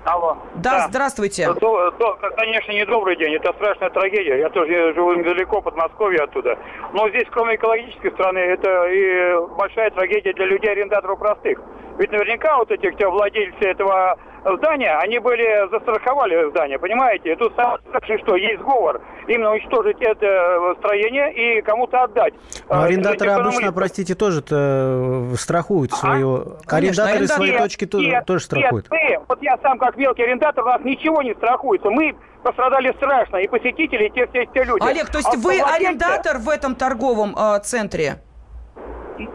Алло. 0.04 0.36
Да, 0.56 0.70
да. 0.70 0.88
здравствуйте. 0.88 1.52
То, 1.54 1.90
то, 1.92 2.18
конечно, 2.36 2.72
не 2.72 2.84
добрый 2.84 3.16
день, 3.16 3.34
это 3.34 3.52
страшная 3.52 3.90
трагедия. 3.90 4.38
Я 4.38 4.50
тоже 4.50 4.92
живу 4.94 5.14
недалеко, 5.14 5.60
Подмосковье 5.60 6.24
оттуда. 6.24 6.58
Но 6.92 7.08
здесь, 7.10 7.26
кроме 7.30 7.54
экологической 7.54 8.10
стороны, 8.10 8.38
это 8.38 8.86
и 8.86 9.36
большая 9.56 9.90
трагедия 9.90 10.32
для 10.32 10.46
людей, 10.46 10.72
арендаторов 10.72 11.20
простых. 11.20 11.60
Ведь 11.98 12.10
наверняка 12.10 12.56
вот 12.56 12.70
этих 12.70 12.98
владельцы 13.08 13.64
этого 13.64 14.18
здания, 14.44 14.96
они 14.98 15.18
были, 15.18 15.70
застраховали 15.70 16.50
здание, 16.50 16.78
понимаете? 16.78 17.32
И 17.32 17.36
тут 17.36 17.52
страшное, 17.52 18.18
что 18.18 18.36
есть 18.36 18.60
сговор 18.60 19.00
именно 19.28 19.52
уничтожить 19.52 19.98
это 20.00 20.74
строение 20.78 21.32
и 21.32 21.62
кому-то 21.62 22.02
отдать. 22.04 22.34
Но 22.68 22.74
А, 22.82 22.84
арендаторы 22.84 23.30
это 23.30 23.40
обычно, 23.40 23.58
экономист. 23.58 23.74
простите, 23.76 24.14
тоже 24.14 24.40
-то 24.40 25.34
страхуют 25.36 25.92
свое... 25.92 26.44
Конечно, 26.66 27.04
арендаторы 27.04 27.24
арендатор- 27.24 27.36
свои 27.36 27.50
Нет, 27.50 27.62
точки 27.62 27.86
то- 27.86 27.98
нет, 28.00 28.24
тоже 28.26 28.44
страхуют. 28.44 28.90
Нет, 28.90 29.18
мы, 29.20 29.24
вот 29.28 29.42
я 29.42 29.58
сам 29.62 29.78
как 29.78 29.96
мелкий 29.96 30.22
арендатор, 30.24 30.64
у 30.64 30.68
нас 30.68 30.80
ничего 30.84 31.22
не 31.22 31.34
страхуется. 31.34 31.90
Мы 31.90 32.14
пострадали 32.42 32.92
страшно, 32.96 33.36
и 33.36 33.46
посетители, 33.46 34.06
и 34.06 34.10
те, 34.10 34.26
все 34.26 34.46
те 34.46 34.64
люди. 34.64 34.82
Олег, 34.84 35.08
то 35.10 35.18
есть 35.18 35.28
А 35.32 35.36
вы 35.38 35.58
владельцы- 35.60 35.74
арендатор 35.86 36.38
в 36.38 36.48
этом 36.48 36.74
торговом 36.74 37.36
э, 37.38 37.60
центре? 37.62 38.16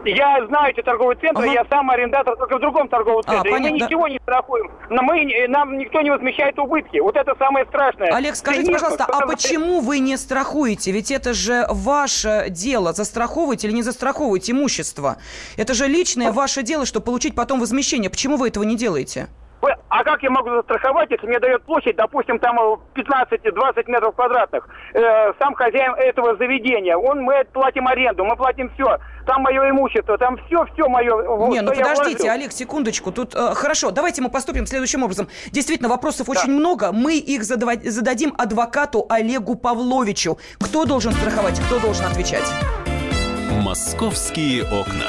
Я 0.04 0.46
знаю 0.46 0.72
эти 0.72 0.82
торговые 0.82 1.16
центры, 1.18 1.44
Ага. 1.44 1.52
я 1.52 1.64
сам 1.68 1.90
арендатор 1.90 2.36
только 2.36 2.56
в 2.56 2.60
другом 2.60 2.88
торговом 2.88 3.22
А, 3.26 3.30
центре. 3.30 3.50
и 3.50 3.54
понятно. 3.54 3.76
мы 3.78 3.84
ничего 3.84 4.08
не 4.08 4.18
страхуем. 4.20 4.70
Но 4.90 5.02
мы, 5.02 5.46
нам 5.48 5.78
никто 5.78 6.00
не 6.00 6.10
возмещает 6.10 6.58
убытки. 6.58 6.98
Вот 6.98 7.16
это 7.16 7.34
самое 7.38 7.66
страшное. 7.66 8.08
Олег, 8.14 8.36
скажите, 8.36 8.70
Нет, 8.70 8.80
пожалуйста, 8.80 9.04
а 9.04 9.26
почему 9.26 9.80
вы 9.80 9.98
не 9.98 10.16
страхуете? 10.16 10.92
Ведь 10.92 11.10
это 11.10 11.34
же 11.34 11.66
ваше 11.68 12.46
дело, 12.50 12.92
застраховывать 12.92 13.64
или 13.64 13.72
не 13.72 13.82
застраховывать 13.82 14.50
имущество. 14.50 15.16
Это 15.56 15.74
же 15.74 15.86
личное 15.86 16.32
ваше 16.32 16.62
дело, 16.62 16.86
чтобы 16.86 17.06
получить 17.06 17.34
потом 17.34 17.60
возмещение. 17.60 18.10
Почему 18.10 18.36
вы 18.36 18.48
этого 18.48 18.64
не 18.64 18.76
делаете? 18.76 19.28
Вы- 19.60 19.74
А 19.88 20.04
как 20.04 20.22
я 20.22 20.30
могу 20.30 20.50
застраховать, 20.50 21.10
если 21.10 21.26
мне 21.26 21.40
дает 21.40 21.62
площадь, 21.64 21.96
допустим, 21.96 22.38
там 22.38 22.58
э, 22.60 22.76
15-20 22.94 23.84
метров 23.90 24.14
квадратных? 24.14 24.68
Э, 24.94 25.32
сам 25.38 25.54
хозяин 25.54 25.94
этого 25.94 26.36
заведения, 26.36 26.96
он, 26.96 27.22
мы 27.22 27.44
платим 27.52 27.88
аренду, 27.88 28.24
мы 28.24 28.36
платим 28.36 28.70
все. 28.74 28.98
Там 29.26 29.42
мое 29.42 29.70
имущество, 29.70 30.16
там 30.16 30.36
все-все 30.46 30.88
мое. 30.88 31.14
вот, 31.14 31.50
Не, 31.50 31.60
ну 31.60 31.72
подождите, 31.72 32.16
вложил. 32.18 32.30
Олег, 32.30 32.52
секундочку. 32.52 33.10
Тут 33.12 33.34
э, 33.34 33.54
хорошо, 33.54 33.90
давайте 33.90 34.22
мы 34.22 34.30
поступим 34.30 34.66
следующим 34.66 35.02
образом. 35.02 35.28
Действительно, 35.50 35.88
вопросов 35.88 36.28
очень 36.28 36.52
много. 36.52 36.92
Мы 36.92 37.16
их 37.18 37.42
зададим 37.44 38.34
адвокату 38.38 39.06
Олегу 39.08 39.56
Павловичу. 39.56 40.38
Кто 40.60 40.84
должен 40.84 41.12
страховать, 41.12 41.60
кто 41.60 41.78
должен 41.80 42.06
отвечать? 42.06 42.44
Московские 43.62 44.62
окна. 44.64 45.08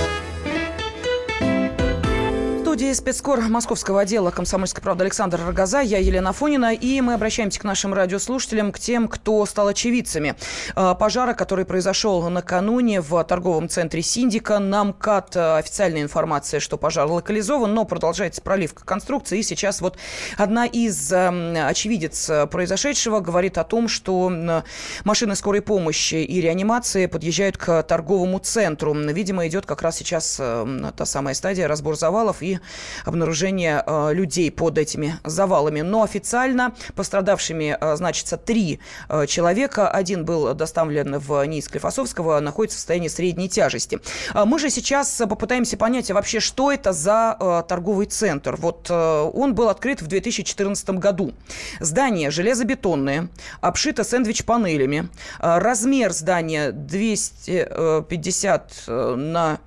Студии 2.81 2.93
спецкор 2.93 3.41
московского 3.41 4.01
отдела 4.01 4.31
«Комсомольской 4.31 4.81
правды» 4.81 5.03
Александр 5.03 5.39
Рогоза, 5.45 5.81
я 5.81 5.99
Елена 5.99 6.33
Фонина, 6.33 6.73
и 6.73 6.99
мы 7.01 7.13
обращаемся 7.13 7.59
к 7.59 7.63
нашим 7.63 7.93
радиослушателям, 7.93 8.71
к 8.71 8.79
тем, 8.79 9.07
кто 9.07 9.45
стал 9.45 9.67
очевидцами 9.67 10.33
э, 10.75 10.95
пожара, 10.99 11.35
который 11.35 11.63
произошел 11.65 12.27
накануне 12.27 12.99
в 13.01 13.23
торговом 13.23 13.69
центре 13.69 14.01
«Синдика». 14.01 14.57
Нам 14.57 14.93
КАТ 14.93 15.35
э, 15.35 15.57
официальная 15.57 16.01
информация, 16.01 16.59
что 16.59 16.75
пожар 16.77 17.05
локализован, 17.05 17.71
но 17.71 17.85
продолжается 17.85 18.41
проливка 18.41 18.83
конструкции, 18.83 19.37
и 19.37 19.43
сейчас 19.43 19.79
вот 19.79 19.99
одна 20.35 20.65
из 20.65 21.13
э, 21.13 21.63
очевидец 21.63 22.31
произошедшего 22.49 23.19
говорит 23.19 23.59
о 23.59 23.63
том, 23.63 23.87
что 23.87 24.63
машины 25.03 25.35
скорой 25.35 25.61
помощи 25.61 26.15
и 26.15 26.41
реанимации 26.41 27.05
подъезжают 27.05 27.59
к 27.59 27.83
торговому 27.83 28.39
центру. 28.39 28.95
Видимо, 28.95 29.47
идет 29.47 29.67
как 29.67 29.83
раз 29.83 29.97
сейчас 29.97 30.37
э, 30.39 30.91
та 30.97 31.05
самая 31.05 31.35
стадия 31.35 31.67
разбор 31.67 31.95
завалов 31.95 32.41
и 32.41 32.59
обнаружение 33.05 33.83
э, 33.85 34.13
людей 34.13 34.51
под 34.51 34.77
этими 34.77 35.15
завалами. 35.23 35.81
Но 35.81 36.03
официально 36.03 36.73
пострадавшими 36.95 37.77
э, 37.79 37.95
значится 37.95 38.37
три 38.37 38.79
э, 39.09 39.25
человека. 39.27 39.89
Один 39.89 40.25
был 40.25 40.53
доставлен 40.53 41.17
в 41.17 41.45
НИИ 41.45 41.61
Склифосовского, 41.61 42.39
находится 42.39 42.77
в 42.77 42.79
состоянии 42.79 43.07
средней 43.07 43.49
тяжести. 43.49 43.99
А 44.33 44.45
Мы 44.45 44.59
же 44.59 44.69
сейчас 44.69 45.21
попытаемся 45.29 45.77
понять 45.77 46.11
а 46.11 46.13
вообще, 46.13 46.39
что 46.39 46.71
это 46.71 46.93
за 46.93 47.63
торговый 47.67 48.07
центр. 48.07 48.55
Вот 48.55 48.89
он 48.89 49.55
был 49.55 49.69
открыт 49.69 50.01
в 50.01 50.07
2014 50.07 50.89
году. 50.91 51.33
Здание 51.79 52.31
железобетонное, 52.31 53.29
обшито 53.61 54.03
сэндвич-панелями. 54.03 55.09
Размер 55.39 56.11
здания 56.11 56.71
250 56.71 58.83
э, 58.87 59.15
на... 59.15 59.59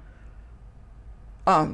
А, 1.44 1.68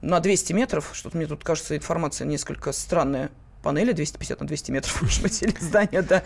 на 0.00 0.20
200 0.20 0.52
метров. 0.52 0.90
Что-то 0.92 1.16
мне 1.16 1.26
тут 1.26 1.44
кажется 1.44 1.76
информация 1.76 2.26
несколько 2.26 2.72
странная. 2.72 3.30
Панели 3.62 3.92
250 3.92 4.40
на 4.40 4.46
200 4.46 4.70
метров, 4.72 5.02
может 5.02 5.22
быть, 5.22 5.42
или 5.42 5.54
здание, 5.60 6.02
да. 6.02 6.22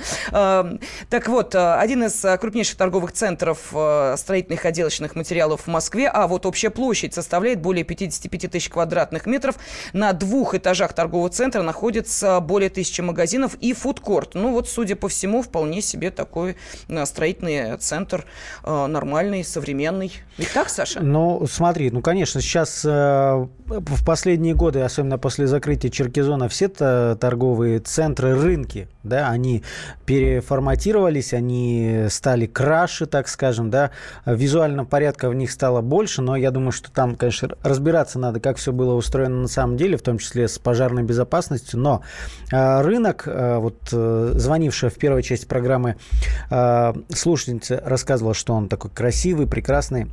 Так 1.10 1.28
вот, 1.28 1.54
э, 1.54 1.74
один 1.74 2.04
из 2.04 2.24
э, 2.24 2.36
крупнейших 2.38 2.76
торговых 2.76 3.12
центров 3.12 3.58
э, 3.72 4.14
строительных 4.16 4.64
отделочных 4.64 5.14
материалов 5.14 5.62
в 5.62 5.66
Москве, 5.66 6.08
а 6.08 6.26
вот 6.26 6.46
общая 6.46 6.70
площадь 6.70 7.14
составляет 7.14 7.60
более 7.60 7.84
55 7.84 8.50
тысяч 8.50 8.70
квадратных 8.70 9.26
метров. 9.26 9.56
На 9.92 10.12
двух 10.12 10.54
этажах 10.54 10.94
торгового 10.94 11.28
центра 11.28 11.62
находится 11.62 12.40
более 12.40 12.70
тысячи 12.70 13.02
магазинов 13.02 13.54
и 13.60 13.72
фудкорт. 13.74 14.34
Ну 14.34 14.52
вот, 14.52 14.68
судя 14.68 14.96
по 14.96 15.08
всему, 15.08 15.42
вполне 15.42 15.82
себе 15.82 16.10
такой 16.10 16.56
строительный 17.04 17.76
центр 17.78 18.24
нормальный, 18.64 19.44
современный. 19.44 20.12
Ведь 20.38 20.52
так, 20.52 20.68
Саша? 20.68 21.00
Ну, 21.00 21.46
смотри, 21.46 21.90
ну, 21.90 22.00
конечно, 22.00 22.40
сейчас 22.40 22.84
в 22.84 24.04
последние 24.04 24.54
годы, 24.54 24.80
особенно 24.80 25.18
после 25.18 25.46
закрытия 25.46 25.90
Черкизона, 25.90 26.48
все 26.48 26.68
та- 26.68 27.16
торговые 27.26 27.80
центры, 27.80 28.40
рынки, 28.40 28.86
да, 29.02 29.30
они 29.30 29.64
переформатировались, 30.04 31.32
они 31.32 32.04
стали 32.08 32.46
краше, 32.46 33.06
так 33.06 33.26
скажем, 33.26 33.68
да, 33.68 33.90
визуально 34.26 34.84
порядка 34.84 35.28
в 35.28 35.34
них 35.34 35.50
стало 35.50 35.80
больше, 35.80 36.22
но 36.22 36.36
я 36.36 36.52
думаю, 36.52 36.70
что 36.70 36.92
там, 36.92 37.16
конечно, 37.16 37.48
разбираться 37.64 38.20
надо, 38.20 38.38
как 38.38 38.58
все 38.58 38.70
было 38.70 38.94
устроено 38.94 39.40
на 39.40 39.48
самом 39.48 39.76
деле, 39.76 39.96
в 39.96 40.02
том 40.02 40.18
числе 40.18 40.46
с 40.46 40.60
пожарной 40.60 41.02
безопасностью, 41.02 41.80
но 41.80 42.02
э, 42.52 42.82
рынок, 42.82 43.24
э, 43.26 43.56
вот 43.56 43.80
э, 43.90 44.32
звонившая 44.36 44.90
в 44.90 44.94
первой 44.94 45.24
части 45.24 45.46
программы 45.46 45.96
э, 46.48 46.92
слушательница 47.12 47.82
рассказывала, 47.84 48.34
что 48.34 48.54
он 48.54 48.68
такой 48.68 48.92
красивый, 48.92 49.48
прекрасный, 49.48 50.06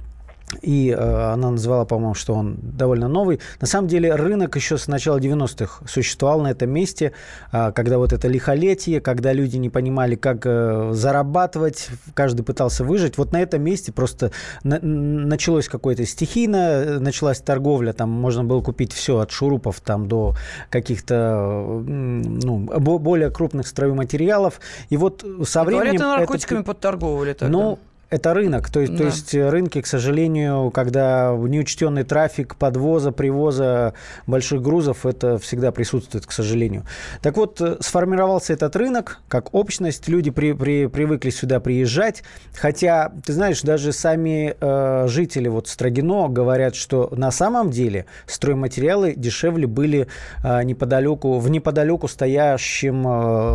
и 0.62 0.90
э, 0.90 0.96
она 1.34 1.52
называла, 1.52 1.86
по-моему, 1.86 2.14
что 2.14 2.34
он 2.34 2.58
довольно 2.62 3.08
новый. 3.08 3.40
На 3.62 3.68
самом 3.68 3.88
деле 3.88 4.14
рынок 4.16 4.56
еще 4.56 4.78
с 4.78 4.88
начала 4.88 5.18
90-х 5.20 5.86
существовал 5.88 6.42
на 6.42 6.52
этом 6.52 6.70
месте, 6.70 7.12
э, 7.52 7.72
когда 7.74 7.98
вот 7.98 8.14
это 8.14 8.28
лихолетие, 8.28 9.02
когда 9.02 9.34
люди 9.34 9.58
не 9.58 9.70
понимали, 9.70 10.16
как 10.16 10.46
э, 10.46 10.92
зарабатывать, 10.94 11.90
каждый 12.14 12.44
пытался 12.44 12.84
выжить. 12.84 13.18
Вот 13.18 13.32
на 13.32 13.42
этом 13.42 13.62
месте 13.62 13.92
просто 13.92 14.32
на- 14.64 14.80
началось 14.82 15.68
какое-то 15.68 16.06
стихийно, 16.06 16.58
э, 16.58 17.00
началась 17.00 17.40
торговля, 17.40 17.94
там 17.94 18.10
можно 18.10 18.44
было 18.44 18.62
купить 18.62 18.94
все 18.94 19.20
от 19.20 19.32
шурупов 19.32 19.80
там 19.82 20.08
до 20.08 20.36
каких-то 20.70 21.82
ну, 21.86 22.60
бо- 22.60 23.00
более 23.00 23.30
крупных 23.32 23.68
стройматериалов. 23.68 24.60
И 24.90 24.98
вот 24.98 25.24
со 25.46 25.64
временем... 25.64 25.84
Говорят, 25.84 25.94
и 25.94 25.96
это- 25.96 26.06
наркотиками 26.18 26.62
подторговывали 26.64 27.34
тогда. 27.34 27.52
ну, 27.52 27.80
это 28.14 28.34
рынок. 28.34 28.70
То 28.70 28.80
есть, 28.80 28.94
то 28.94 29.00
Да. 29.00 29.06
есть 29.06 29.34
э, 29.36 29.50
рынки, 29.50 29.82
к 29.82 29.88
сожалению, 29.88 30.70
когда 30.72 31.36
неучтенный 31.38 32.04
трафик 32.04 32.56
подвоза, 32.56 33.12
привоза 33.12 33.94
больших 34.28 34.62
грузов, 34.62 35.06
это 35.06 35.38
всегда 35.40 35.72
присутствует, 35.72 36.26
к 36.26 36.32
сожалению. 36.32 36.84
Так 37.22 37.38
вот, 37.38 37.60
э, 37.62 37.78
сформировался 37.80 38.54
этот 38.54 38.76
рынок 38.76 39.20
как 39.28 39.54
общность, 39.54 40.08
люди 40.08 40.30
при, 40.32 40.54
при- 40.54 40.86
привыкли 40.88 41.32
сюда 41.32 41.60
приезжать. 41.60 42.24
Хотя, 42.54 43.12
ты 43.26 43.34
знаешь, 43.34 43.62
даже 43.62 43.92
сами 43.92 44.56
э, 44.60 45.08
жители 45.08 45.48
вот 45.48 45.68
Строгино 45.68 46.28
говорят, 46.30 46.76
что 46.76 47.10
на 47.16 47.32
самом 47.32 47.72
деле 47.72 48.06
стройматериалы 48.28 49.14
дешевле 49.16 49.66
были 49.66 50.08
э, 50.44 50.64
неподалеку, 50.64 51.40
в 51.40 51.50
неподалеку 51.50 52.08
стоящем 52.08 53.04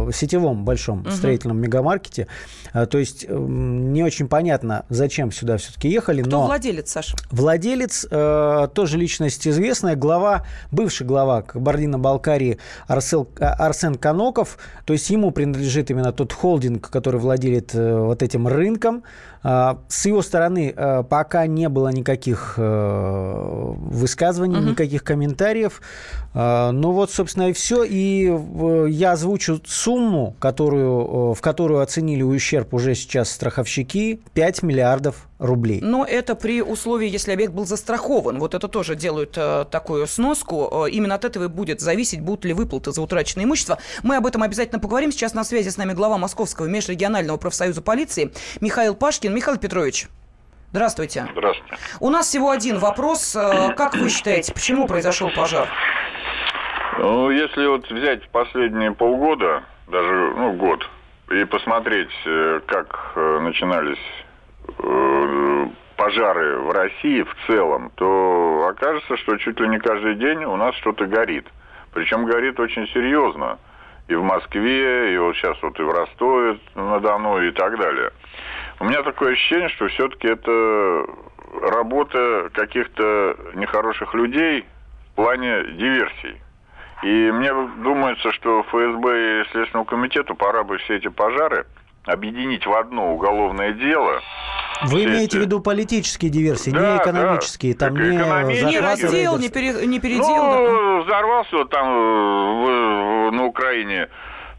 э, 0.09 0.13
сетевом 0.13 0.65
большом 0.65 1.09
строительном 1.11 1.61
мегамаркете. 1.61 2.27
А, 2.73 2.87
То 2.87 2.99
есть 2.99 3.25
м, 3.29 3.93
не 3.93 4.03
очень 4.03 4.27
понятно, 4.29 4.48
непонятно, 4.49 4.85
зачем 4.89 5.31
сюда 5.31 5.57
все-таки 5.57 5.89
ехали. 5.89 6.23
Кто 6.23 6.31
но 6.31 6.47
владелец, 6.47 6.91
Саша? 6.91 7.17
Владелец, 7.31 8.07
э, 8.11 8.69
тоже 8.73 8.97
личность 8.99 9.47
известная, 9.47 9.95
глава, 9.95 10.47
бывший 10.71 11.07
глава 11.07 11.43
Кабардино-Балкарии 11.43 12.59
Арсел, 12.87 13.29
а, 13.41 13.67
Арсен 13.67 13.97
Каноков. 13.97 14.59
То 14.85 14.95
есть 14.95 15.11
ему 15.11 15.31
принадлежит 15.31 15.91
именно 15.91 16.13
тот 16.13 16.33
холдинг, 16.33 16.89
который 16.89 17.21
владеет 17.21 17.75
э, 17.75 17.99
вот 18.01 18.23
этим 18.23 18.49
рынком. 18.49 19.03
А, 19.43 19.79
с 19.89 20.07
его 20.07 20.23
стороны 20.23 20.75
э, 20.77 21.05
пока 21.09 21.47
не 21.47 21.69
было 21.69 21.89
никаких 21.89 22.55
э, 22.57 23.75
высказываний, 23.77 24.59
угу. 24.59 24.71
никаких 24.71 25.05
комментариев. 25.05 25.81
А, 26.35 26.73
ну 26.73 26.93
вот, 26.93 27.11
собственно, 27.11 27.51
и 27.51 27.53
все. 27.53 27.85
И 27.85 28.33
я 28.91 29.13
озвучу 29.13 29.61
сумму, 29.65 30.35
которую, 30.41 31.35
в 31.35 31.41
которую 31.41 31.81
оценили 31.81 32.23
ущерб 32.23 32.75
уже 32.75 32.95
сейчас 32.95 33.31
страховщики. 33.31 34.21
5 34.39 34.63
миллиардов 34.63 35.27
рублей. 35.41 35.81
Но 35.83 36.05
это 36.05 36.37
при 36.37 36.63
условии, 36.63 37.09
если 37.09 37.33
объект 37.33 37.53
был 37.53 37.67
застрахован. 37.67 38.39
Вот 38.39 38.55
это 38.55 38.69
тоже 38.69 38.95
делают 38.95 39.37
э, 39.37 39.65
такую 39.69 40.07
сноску. 40.07 40.87
Именно 40.87 41.17
от 41.17 41.25
этого 41.25 41.47
и 41.47 41.49
будет 41.49 41.81
зависеть, 41.81 42.21
будут 42.21 42.45
ли 42.45 42.53
выплаты 42.53 42.93
за 42.93 43.03
утраченное 43.03 43.47
имущество. 43.47 43.79
Мы 44.05 44.15
об 44.15 44.27
этом 44.27 44.45
обязательно 44.45 44.79
поговорим. 44.79 45.11
Сейчас 45.11 45.35
на 45.35 45.43
связи 45.43 45.71
с 45.71 45.77
нами 45.77 45.93
глава 45.93 46.19
Московского 46.19 46.67
межрегионального 46.67 47.37
профсоюза 47.37 47.83
полиции 47.83 48.31
Михаил 48.61 48.95
Пашкин. 48.95 49.35
Михаил 49.35 49.59
Петрович. 49.59 50.07
Здравствуйте. 50.71 51.27
Здравствуйте. 51.33 51.77
У 51.99 52.09
нас 52.09 52.29
всего 52.29 52.53
один 52.53 52.79
вопрос. 52.79 53.35
Э, 53.35 53.75
как 53.77 53.97
вы 53.97 54.09
считаете, 54.09 54.53
почему 54.53 54.87
произошел 54.87 55.33
пожар? 55.35 55.69
Ну, 57.01 57.33
если 57.33 57.67
вот 57.67 57.91
взять 57.91 58.29
последние 58.29 58.93
полгода, 58.93 59.65
даже 59.89 60.33
ну, 60.37 60.53
год, 60.53 60.89
и 61.33 61.45
посмотреть, 61.45 62.13
э, 62.25 62.61
как 62.67 63.13
э, 63.17 63.41
начинались 63.41 63.99
пожары 65.97 66.59
в 66.59 66.71
России 66.71 67.23
в 67.23 67.35
целом, 67.47 67.91
то 67.97 68.69
окажется, 68.71 69.17
что 69.19 69.37
чуть 69.37 69.61
ли 69.61 69.69
не 69.69 69.79
каждый 69.79 70.15
день 70.15 70.45
у 70.45 70.57
нас 70.57 70.75
что-то 70.77 71.07
горит. 71.07 71.47
Причем 71.93 72.25
горит 72.25 72.59
очень 72.61 72.87
серьезно. 72.89 73.59
И 74.07 74.15
в 74.15 74.23
Москве, 74.23 75.15
и 75.15 75.19
вот 75.19 75.37
сейчас 75.37 75.61
вот 75.63 75.79
и 75.79 75.83
в 75.83 75.91
Ростове 75.91 76.59
на 76.75 76.99
Дону 77.01 77.43
и 77.43 77.51
так 77.51 77.79
далее. 77.79 78.11
У 78.81 78.85
меня 78.85 79.03
такое 79.03 79.33
ощущение, 79.33 79.69
что 79.71 79.89
все-таки 79.89 80.29
это 80.29 81.07
работа 81.63 82.51
каких-то 82.55 83.37
нехороших 83.55 84.15
людей 84.15 84.65
в 85.13 85.17
плане 85.17 85.65
диверсий. 85.73 86.41
И 87.03 87.31
мне 87.33 87.53
думается, 87.83 88.33
что 88.33 88.63
ФСБ 88.63 89.43
и 89.43 89.45
Следственному 89.51 89.85
комитету 89.85 90.35
пора 90.35 90.63
бы 90.63 90.79
все 90.79 90.97
эти 90.97 91.09
пожары 91.09 91.67
объединить 92.09 92.67
в 92.67 92.73
одно 92.73 93.15
уголовное 93.15 93.73
дело. 93.73 94.21
Вы 94.85 95.05
имеете 95.05 95.25
эти... 95.25 95.37
в 95.37 95.41
виду 95.41 95.61
политические 95.61 96.31
диверсии, 96.31 96.71
да, 96.71 96.93
не 96.93 96.99
экономические, 96.99 97.75
да. 97.75 97.87
там 97.87 97.97
не 97.97 98.17
Не 98.65 98.81
раздел, 98.81 99.39
не, 99.39 99.49
пере, 99.49 99.87
не 99.87 99.99
передел. 99.99 100.29
Ну, 100.29 101.03
взорвался 101.03 101.65
там 101.67 101.89
в, 101.89 103.29
в, 103.29 103.33
на 103.33 103.45
Украине, 103.45 104.09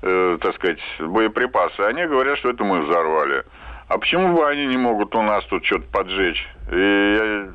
э, 0.02 0.38
так 0.42 0.56
сказать, 0.56 0.80
боеприпасы. 1.00 1.80
Они 1.82 2.06
говорят, 2.06 2.38
что 2.40 2.50
это 2.50 2.64
мы 2.64 2.82
взорвали. 2.82 3.44
А 3.88 3.98
почему 3.98 4.36
бы 4.36 4.48
они 4.48 4.68
не 4.68 4.78
могут 4.78 5.16
у 5.16 5.22
нас 5.22 5.44
тут 5.46 5.66
что-то 5.66 5.86
поджечь? 5.92 6.48
И 6.72 6.78
я 6.78 7.50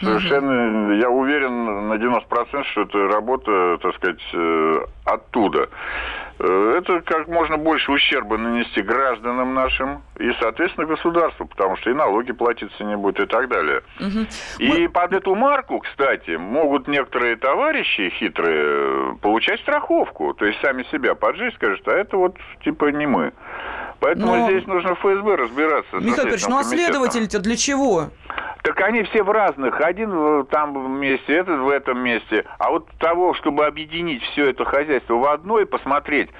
совершенно, 0.00 0.86
угу. 0.86 0.92
я 0.92 1.10
уверен 1.10 1.88
на 1.88 1.94
90%, 1.94 2.64
что 2.64 2.82
это 2.82 2.98
работа, 3.08 3.78
так 3.82 3.94
сказать, 3.96 4.20
э, 4.32 4.84
оттуда. 5.04 5.68
Э, 6.38 6.74
это 6.78 7.00
как 7.02 7.28
можно 7.28 7.56
больше 7.58 7.92
ущерба 7.92 8.38
нанести 8.38 8.82
гражданам 8.82 9.54
нашим 9.54 10.02
и, 10.18 10.32
соответственно, 10.40 10.86
государству, 10.86 11.46
потому 11.46 11.76
что 11.76 11.90
и 11.90 11.94
налоги 11.94 12.32
платиться 12.32 12.82
не 12.84 12.96
будет 12.96 13.20
и 13.20 13.26
так 13.26 13.48
далее. 13.48 13.82
Угу. 14.00 14.26
И 14.58 14.68
Мы... 14.68 14.88
под 14.88 15.12
эту 15.12 15.34
марку, 15.34 15.80
кстати, 15.80 16.36
могут 16.36 16.88
некоторые 16.88 17.36
товарищи 17.36 18.10
хитрые 18.18 19.16
получать 19.16 19.60
страховку, 19.60 20.34
то 20.34 20.46
есть 20.46 20.60
сами 20.60 20.84
себя 20.90 21.14
поджечь, 21.14 21.54
скажут, 21.54 21.86
а 21.88 21.92
это 21.92 22.16
вот 22.16 22.36
типа 22.64 22.86
не 22.86 23.06
мы. 23.06 23.32
Поэтому 24.00 24.34
Но... 24.34 24.50
здесь 24.50 24.66
нужно 24.66 24.94
ФСБ 24.94 25.36
разбираться. 25.36 25.96
Михаил 25.96 26.24
Петрович, 26.24 26.46
ну 26.48 26.58
а 26.58 26.64
следователь-то 26.64 27.38
для 27.38 27.56
чего? 27.56 28.08
Так 28.62 28.80
они 28.82 29.02
все 29.04 29.22
в 29.22 29.30
разных. 29.30 29.80
Один 29.80 30.44
там 30.46 31.00
месте, 31.00 31.34
этот 31.34 31.60
в 31.60 31.68
этом 31.68 31.98
месте. 32.00 32.44
А 32.58 32.70
вот 32.70 32.88
того, 32.98 33.34
чтобы 33.34 33.66
объединить 33.66 34.22
все 34.22 34.50
это 34.50 34.64
хозяйство 34.64 35.14
в 35.14 35.26
одно 35.26 35.60
и 35.60 35.64
посмотреть, 35.64 36.30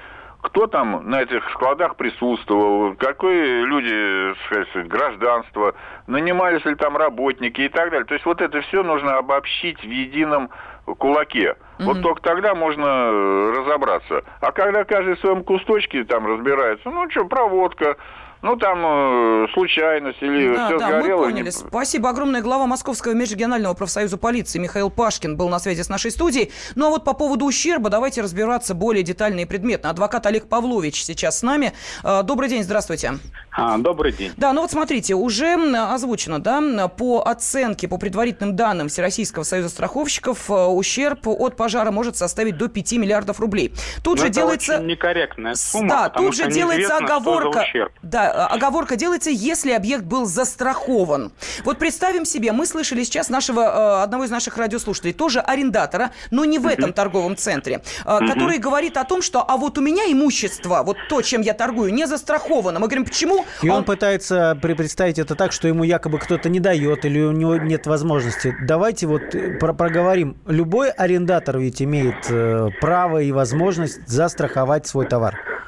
кто 0.41 0.67
там 0.67 1.09
на 1.09 1.21
этих 1.21 1.47
складах 1.51 1.95
присутствовал, 1.95 2.95
какие 2.95 3.63
люди, 3.63 4.35
сказать, 4.45 4.87
гражданство, 4.87 5.75
нанимались 6.07 6.65
ли 6.65 6.75
там 6.75 6.97
работники 6.97 7.61
и 7.61 7.69
так 7.69 7.91
далее. 7.91 8.05
То 8.05 8.15
есть 8.15 8.25
вот 8.25 8.41
это 8.41 8.61
все 8.61 8.83
нужно 8.83 9.17
обобщить 9.17 9.79
в 9.79 9.89
едином 9.89 10.49
кулаке. 10.85 11.55
Mm-hmm. 11.77 11.85
Вот 11.85 12.01
только 12.01 12.21
тогда 12.21 12.55
можно 12.55 12.85
э, 12.85 13.53
разобраться. 13.57 14.23
А 14.41 14.51
когда 14.51 14.83
каждый 14.83 15.15
в 15.15 15.19
своем 15.19 15.43
кусточке 15.43 16.03
там 16.03 16.25
разбирается, 16.25 16.89
ну 16.89 17.09
что, 17.09 17.25
проводка, 17.25 17.97
ну, 18.41 18.55
там 18.55 18.83
э, 18.83 19.47
случайность 19.53 20.21
или 20.21 20.55
да, 20.55 20.67
все 20.67 20.79
да, 20.79 20.87
сгорело. 20.87 21.19
мы 21.21 21.31
поняли. 21.31 21.45
Не... 21.45 21.51
Спасибо 21.51 22.09
огромное. 22.09 22.41
Глава 22.41 22.65
Московского 22.65 23.13
межрегионального 23.13 23.75
профсоюза 23.75 24.17
полиции 24.17 24.57
Михаил 24.57 24.89
Пашкин 24.89 25.37
был 25.37 25.47
на 25.49 25.59
связи 25.59 25.83
с 25.83 25.89
нашей 25.89 26.09
студией. 26.09 26.51
Ну, 26.75 26.87
а 26.87 26.89
вот 26.89 27.03
по 27.03 27.13
поводу 27.13 27.45
ущерба 27.45 27.89
давайте 27.89 28.21
разбираться 28.21 28.73
более 28.73 29.03
детально 29.03 29.41
и 29.41 29.45
предметно. 29.45 29.91
Адвокат 29.91 30.25
Олег 30.25 30.47
Павлович 30.47 31.03
сейчас 31.03 31.39
с 31.39 31.43
нами. 31.43 31.73
Э, 32.03 32.23
добрый 32.23 32.49
день, 32.49 32.63
здравствуйте. 32.63 33.13
А, 33.51 33.77
добрый 33.77 34.11
день. 34.11 34.31
Да, 34.37 34.53
ну 34.53 34.61
вот 34.61 34.71
смотрите, 34.71 35.13
уже 35.13 35.53
озвучено, 35.75 36.39
да, 36.39 36.87
по 36.87 37.21
оценке, 37.21 37.87
по 37.87 37.97
предварительным 37.97 38.55
данным 38.55 38.87
Всероссийского 38.87 39.43
союза 39.43 39.69
страховщиков, 39.69 40.49
э, 40.49 40.53
ущерб 40.53 41.27
от 41.27 41.55
пожара 41.57 41.91
может 41.91 42.17
составить 42.17 42.57
до 42.57 42.69
5 42.69 42.93
миллиардов 42.93 43.39
рублей. 43.39 43.71
Тут 44.03 44.17
Но 44.17 44.23
ну, 44.23 44.27
же 44.27 44.29
делается... 44.29 44.75
Очень 44.77 44.87
некорректная 44.87 45.53
сумма, 45.53 45.89
Да, 45.89 46.09
тут 46.09 46.35
же 46.35 46.49
делается 46.49 46.97
оговорка. 46.97 47.65
Да, 48.01 48.30
оговорка 48.31 48.95
делается, 48.95 49.29
если 49.29 49.71
объект 49.71 50.03
был 50.03 50.25
застрахован. 50.25 51.31
Вот 51.63 51.77
представим 51.77 52.25
себе, 52.25 52.51
мы 52.51 52.65
слышали 52.65 53.03
сейчас 53.03 53.29
нашего, 53.29 53.61
э, 53.61 54.03
одного 54.03 54.25
из 54.25 54.29
наших 54.29 54.57
радиослушателей, 54.57 55.13
тоже 55.13 55.39
арендатора, 55.39 56.11
но 56.31 56.45
не 56.45 56.59
в 56.59 56.67
этом 56.67 56.93
торговом 56.93 57.35
центре, 57.35 57.81
э, 58.05 58.19
который 58.27 58.57
говорит 58.57 58.97
о 58.97 59.03
том, 59.03 59.21
что 59.21 59.43
а 59.47 59.57
вот 59.57 59.77
у 59.77 59.81
меня 59.81 60.03
имущество, 60.11 60.83
вот 60.83 60.97
то, 61.09 61.21
чем 61.21 61.41
я 61.41 61.53
торгую, 61.53 61.93
не 61.93 62.07
застраховано. 62.07 62.79
Мы 62.79 62.87
говорим, 62.87 63.05
почему? 63.05 63.45
И 63.61 63.69
он, 63.69 63.77
он 63.77 63.83
пытается 63.83 64.57
представить 64.61 65.19
это 65.19 65.35
так, 65.35 65.51
что 65.51 65.67
ему 65.67 65.83
якобы 65.83 66.19
кто-то 66.19 66.49
не 66.49 66.59
дает 66.59 67.05
или 67.05 67.19
у 67.19 67.31
него 67.31 67.57
нет 67.57 67.87
возможности. 67.87 68.55
Давайте 68.61 69.07
вот 69.07 69.21
про 69.59 69.73
проговорим. 69.73 70.37
Любой 70.45 70.89
арендатор 70.89 71.57
ведь 71.57 71.81
имеет 71.81 72.79
право 72.79 73.21
и 73.21 73.31
возможность 73.31 74.07
застраховать 74.07 74.87
свой 74.87 75.05
товар. 75.05 75.60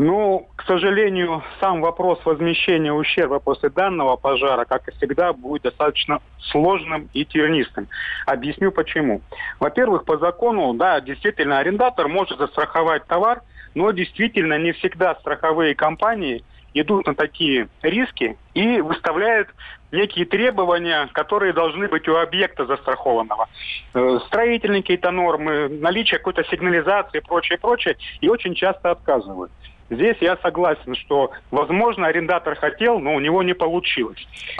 Ну, 0.00 0.46
к 0.54 0.62
сожалению, 0.62 1.42
сам 1.58 1.80
вопрос 1.80 2.20
возмещения 2.24 2.92
ущерба 2.92 3.40
после 3.40 3.68
данного 3.68 4.14
пожара, 4.14 4.64
как 4.64 4.86
и 4.86 4.92
всегда, 4.92 5.32
будет 5.32 5.62
достаточно 5.62 6.20
сложным 6.38 7.08
и 7.14 7.24
тернистым. 7.24 7.88
Объясню 8.24 8.70
почему. 8.70 9.22
Во-первых, 9.58 10.04
по 10.04 10.16
закону, 10.16 10.72
да, 10.74 11.00
действительно, 11.00 11.58
арендатор 11.58 12.06
может 12.06 12.38
застраховать 12.38 13.06
товар, 13.06 13.42
но 13.74 13.90
действительно 13.90 14.56
не 14.56 14.70
всегда 14.70 15.16
страховые 15.16 15.74
компании 15.74 16.44
идут 16.74 17.08
на 17.08 17.16
такие 17.16 17.66
риски 17.82 18.38
и 18.54 18.80
выставляют 18.80 19.48
некие 19.90 20.26
требования, 20.26 21.08
которые 21.12 21.52
должны 21.52 21.88
быть 21.88 22.06
у 22.06 22.14
объекта 22.14 22.66
застрахованного. 22.66 23.48
Э, 23.94 24.20
строительные 24.26 24.82
какие-то 24.82 25.10
нормы, 25.10 25.68
наличие 25.68 26.18
какой-то 26.18 26.44
сигнализации 26.44 27.18
и 27.18 27.24
прочее, 27.24 27.58
прочее, 27.58 27.96
и 28.20 28.28
очень 28.28 28.54
часто 28.54 28.92
отказывают. 28.92 29.50
Здесь 29.90 30.16
я 30.20 30.36
согласен, 30.42 30.94
что, 30.94 31.30
возможно, 31.50 32.06
арендатор 32.06 32.54
хотел, 32.56 32.98
но 32.98 33.14
у 33.14 33.20
него 33.20 33.42
не 33.42 33.54
получилось. 33.54 34.18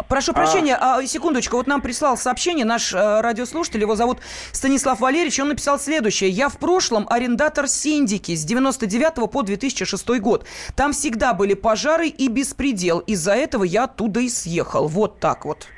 Прошу 0.09 0.33
прощения, 0.33 0.77
а... 0.81 1.03
секундочку. 1.05 1.57
Вот 1.57 1.67
нам 1.67 1.83
прислал 1.83 2.17
сообщение 2.17 2.64
наш 2.64 2.95
э, 2.95 3.21
радиослушатель, 3.21 3.81
его 3.81 3.95
зовут 3.95 4.19
Станислав 4.53 5.01
Валерьевич, 5.01 5.38
он 5.41 5.49
написал 5.49 5.79
следующее. 5.79 6.31
Я 6.31 6.49
в 6.49 6.59
прошлом 6.59 7.07
арендатор 7.11 7.69
синдики 7.69 8.35
с 8.35 8.45
99 8.45 9.31
по 9.31 9.43
2006 9.43 10.09
год. 10.21 10.47
Там 10.75 10.93
всегда 10.93 11.35
были 11.35 11.53
пожары 11.55 12.09
и 12.09 12.29
беспредел. 12.29 13.01
Из-за 13.01 13.35
этого 13.35 13.64
я 13.64 13.85
оттуда 13.85 14.21
и 14.21 14.29
съехал. 14.29 14.88
Вот 14.88 15.21
так 15.21 15.45
вот. 15.45 15.69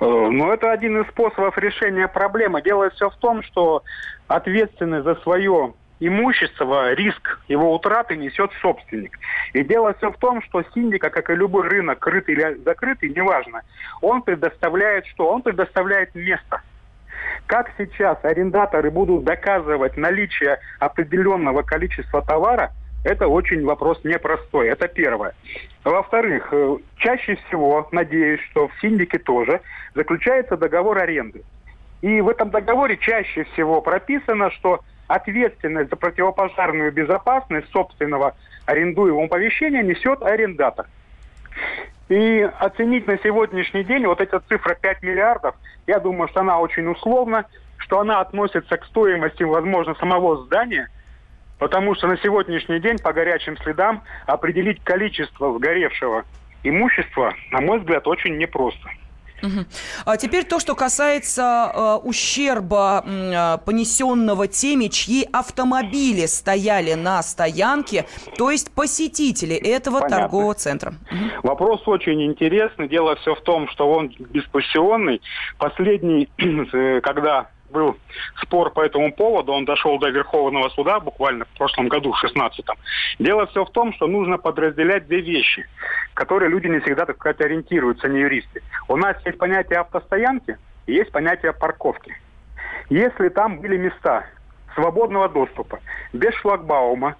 Э, 0.00 0.04
ну, 0.04 0.52
это 0.52 0.70
один 0.70 1.00
из 1.00 1.08
способов 1.08 1.56
решения 1.56 2.06
проблемы. 2.06 2.60
Дело 2.60 2.90
все 2.90 3.08
в 3.08 3.16
том, 3.16 3.42
что 3.42 3.82
ответственность 4.28 5.04
за 5.04 5.14
свое 5.16 5.72
имущество, 6.06 6.92
риск 6.94 7.40
его 7.48 7.74
утраты 7.74 8.16
несет 8.16 8.50
собственник. 8.60 9.18
И 9.52 9.62
дело 9.62 9.94
все 9.94 10.10
в 10.10 10.16
том, 10.18 10.42
что 10.42 10.62
синдика, 10.74 11.10
как 11.10 11.30
и 11.30 11.34
любой 11.34 11.68
рынок, 11.68 11.98
крытый 11.98 12.34
или 12.34 12.54
закрытый, 12.64 13.10
неважно, 13.10 13.62
он 14.00 14.22
предоставляет 14.22 15.06
что? 15.06 15.28
Он 15.28 15.42
предоставляет 15.42 16.14
место. 16.14 16.62
Как 17.46 17.70
сейчас 17.78 18.18
арендаторы 18.22 18.90
будут 18.90 19.24
доказывать 19.24 19.96
наличие 19.96 20.58
определенного 20.78 21.62
количества 21.62 22.22
товара, 22.22 22.72
это 23.04 23.28
очень 23.28 23.64
вопрос 23.64 24.02
непростой. 24.02 24.68
Это 24.68 24.88
первое. 24.88 25.34
Во-вторых, 25.84 26.48
э, 26.52 26.76
чаще 26.96 27.36
всего, 27.36 27.86
надеюсь, 27.92 28.40
что 28.50 28.68
в 28.68 28.72
синдике 28.80 29.18
тоже 29.18 29.60
заключается 29.94 30.56
договор 30.56 30.98
аренды. 30.98 31.42
И 32.00 32.20
в 32.20 32.28
этом 32.28 32.50
договоре 32.50 32.96
чаще 32.96 33.44
всего 33.44 33.82
прописано, 33.82 34.50
что 34.50 34.80
ответственность 35.14 35.90
за 35.90 35.96
противопожарную 35.96 36.92
безопасность 36.92 37.70
собственного 37.70 38.34
арендуемого 38.66 39.28
помещения 39.28 39.82
несет 39.82 40.22
арендатор. 40.22 40.86
И 42.08 42.40
оценить 42.58 43.06
на 43.06 43.18
сегодняшний 43.18 43.84
день 43.84 44.06
вот 44.06 44.20
эта 44.20 44.40
цифра 44.40 44.74
5 44.74 45.02
миллиардов, 45.02 45.54
я 45.86 46.00
думаю, 46.00 46.28
что 46.28 46.40
она 46.40 46.58
очень 46.58 46.86
условна, 46.86 47.46
что 47.78 48.00
она 48.00 48.20
относится 48.20 48.76
к 48.76 48.84
стоимости, 48.86 49.42
возможно, 49.42 49.94
самого 49.94 50.44
здания, 50.44 50.88
потому 51.58 51.94
что 51.94 52.08
на 52.08 52.18
сегодняшний 52.18 52.80
день 52.80 52.98
по 52.98 53.12
горячим 53.12 53.56
следам 53.58 54.02
определить 54.26 54.82
количество 54.82 55.56
сгоревшего 55.56 56.24
имущества, 56.62 57.34
на 57.52 57.60
мой 57.60 57.78
взгляд, 57.78 58.06
очень 58.06 58.36
непросто. 58.36 58.88
Угу. 59.44 59.64
А 60.06 60.16
теперь 60.16 60.44
то, 60.44 60.58
что 60.58 60.74
касается 60.74 61.70
э, 61.74 61.94
ущерба 62.02 63.04
э, 63.06 63.58
понесенного 63.64 64.48
теми, 64.48 64.88
чьи 64.88 65.28
автомобили 65.32 66.26
стояли 66.26 66.94
на 66.94 67.22
стоянке, 67.22 68.06
то 68.38 68.50
есть 68.50 68.72
посетители 68.72 69.54
этого 69.54 70.00
Понятно. 70.00 70.16
торгового 70.16 70.54
центра. 70.54 70.94
Угу. 71.10 71.48
Вопрос 71.48 71.82
очень 71.86 72.22
интересный. 72.24 72.88
Дело 72.88 73.16
все 73.16 73.34
в 73.34 73.40
том, 73.42 73.68
что 73.68 73.90
он 73.90 74.10
дискуссионный. 74.32 75.20
Последний, 75.58 76.28
э, 76.38 77.00
когда 77.02 77.48
был 77.74 77.98
спор 78.40 78.70
по 78.70 78.80
этому 78.80 79.12
поводу, 79.12 79.52
он 79.52 79.64
дошел 79.64 79.98
до 79.98 80.08
Верховного 80.08 80.68
суда 80.70 81.00
буквально 81.00 81.44
в 81.44 81.58
прошлом 81.58 81.88
году, 81.88 82.12
в 82.12 82.24
16-м. 82.24 82.76
Дело 83.18 83.46
все 83.48 83.64
в 83.64 83.70
том, 83.70 83.92
что 83.94 84.06
нужно 84.06 84.38
подразделять 84.38 85.06
две 85.08 85.20
вещи, 85.20 85.66
которые 86.14 86.50
люди 86.50 86.68
не 86.68 86.78
всегда, 86.80 87.04
так 87.04 87.16
сказать, 87.16 87.40
ориентируются, 87.40 88.08
не 88.08 88.20
юристы. 88.20 88.62
У 88.88 88.96
нас 88.96 89.16
есть 89.26 89.38
понятие 89.38 89.80
автостоянки 89.80 90.56
и 90.86 90.94
есть 90.94 91.10
понятие 91.10 91.52
парковки. 91.52 92.16
Если 92.88 93.28
там 93.28 93.58
были 93.60 93.76
места 93.76 94.24
свободного 94.74 95.28
доступа, 95.28 95.80
без 96.12 96.32
шлагбаума, 96.34 97.16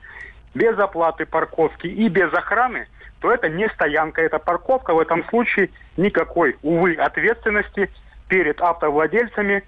без 0.55 0.79
оплаты 0.79 1.27
парковки 1.27 1.89
и 1.89 2.09
без 2.09 2.33
охраны, 2.33 2.87
то 3.21 3.33
это 3.33 3.49
не 3.49 3.69
стоянка, 3.71 4.23
это 4.23 4.39
парковка. 4.39 4.95
В 4.95 5.01
этом 5.01 5.25
случае 5.29 5.71
никакой, 5.97 6.57
увы, 6.63 6.95
ответственности 6.95 7.91
перед 8.29 8.61
автовладельцами 8.61 9.65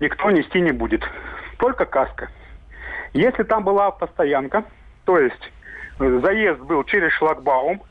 никто 0.00 0.30
нести 0.30 0.60
не 0.60 0.72
будет. 0.72 1.02
Только 1.58 1.84
каска. 1.84 2.30
Если 3.12 3.42
там 3.44 3.64
была 3.64 3.88
автостоянка, 3.88 4.64
то 5.04 5.18
есть 5.18 5.52
э, 6.00 6.20
заезд 6.22 6.60
был 6.60 6.82
через 6.84 7.12
шлагбаум, 7.12 7.82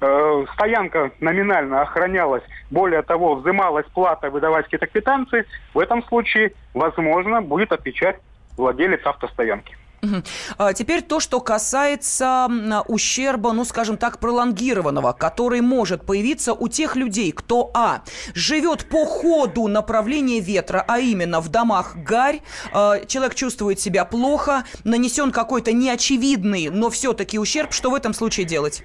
э, 0.00 0.44
стоянка 0.54 1.10
номинально 1.20 1.80
охранялась, 1.82 2.42
более 2.70 3.02
того, 3.02 3.36
взималась 3.36 3.86
плата, 3.86 4.30
выдавать 4.30 4.64
какие-то 4.64 4.86
квитанции, 4.86 5.46
в 5.72 5.78
этом 5.78 6.04
случае, 6.04 6.52
возможно, 6.74 7.40
будет 7.40 7.72
отвечать 7.72 8.18
владелец 8.56 9.00
автостоянки. 9.04 9.76
А 10.58 10.72
теперь 10.72 11.02
то, 11.02 11.20
что 11.20 11.40
касается 11.40 12.48
ущерба, 12.88 13.52
ну, 13.52 13.64
скажем 13.64 13.96
так, 13.96 14.18
пролонгированного, 14.18 15.12
который 15.12 15.60
может 15.60 16.04
появиться 16.04 16.52
у 16.52 16.68
тех 16.68 16.96
людей, 16.96 17.32
кто, 17.32 17.70
а, 17.74 18.02
живет 18.34 18.88
по 18.88 19.04
ходу 19.04 19.68
направления 19.68 20.40
ветра, 20.40 20.84
а 20.86 20.98
именно 20.98 21.40
в 21.40 21.48
домах 21.48 21.96
гарь, 21.96 22.40
а, 22.72 23.04
человек 23.06 23.34
чувствует 23.34 23.80
себя 23.80 24.04
плохо, 24.04 24.64
нанесен 24.84 25.30
какой-то 25.32 25.72
неочевидный, 25.72 26.70
но 26.70 26.90
все-таки 26.90 27.38
ущерб, 27.38 27.72
что 27.72 27.90
в 27.90 27.94
этом 27.94 28.12
случае 28.14 28.46
делать? 28.46 28.82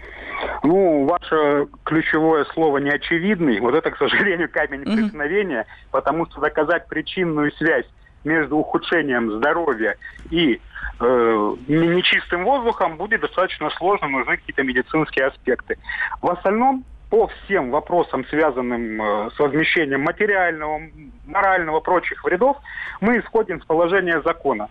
Ну, 0.63 1.05
ваше 1.05 1.67
ключевое 1.83 2.45
слово 2.53 2.77
неочевидный, 2.77 3.59
вот 3.59 3.73
это, 3.73 3.91
к 3.91 3.97
сожалению, 3.97 4.49
камень 4.51 4.83
преткновения, 4.83 5.61
mm-hmm. 5.61 5.91
потому 5.91 6.25
что 6.27 6.41
доказать 6.41 6.87
причинную 6.87 7.51
связь 7.53 7.85
между 8.23 8.57
ухудшением 8.57 9.31
здоровья 9.37 9.97
и 10.29 10.61
э, 10.99 11.55
нечистым 11.67 12.43
воздухом 12.43 12.97
будет 12.97 13.21
достаточно 13.21 13.69
сложно, 13.71 14.07
нужны 14.07 14.37
какие-то 14.37 14.63
медицинские 14.63 15.27
аспекты. 15.27 15.77
В 16.21 16.29
остальном 16.29 16.85
по 17.11 17.27
всем 17.27 17.71
вопросам, 17.71 18.25
связанным 18.27 19.01
э, 19.01 19.29
с 19.35 19.39
возмещением 19.39 20.01
материального, 20.01 20.81
морального, 21.25 21.81
прочих 21.81 22.23
вредов, 22.23 22.57
мы 23.01 23.19
исходим 23.19 23.61
с 23.61 23.65
положения 23.65 24.21
закона, 24.21 24.69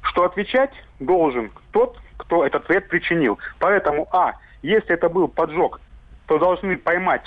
что 0.00 0.24
отвечать 0.24 0.72
должен 0.98 1.52
тот, 1.72 1.98
кто 2.16 2.46
этот 2.46 2.66
вред 2.68 2.88
причинил. 2.88 3.38
Поэтому, 3.58 4.08
а, 4.12 4.32
если 4.62 4.94
это 4.94 5.10
был 5.10 5.28
поджог, 5.28 5.80
то 6.26 6.38
должны 6.38 6.78
поймать, 6.78 7.26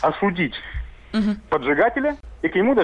осудить 0.00 0.54
угу. 1.12 1.36
поджигателя, 1.50 2.16
и 2.42 2.48
к 2.48 2.54
нему, 2.54 2.74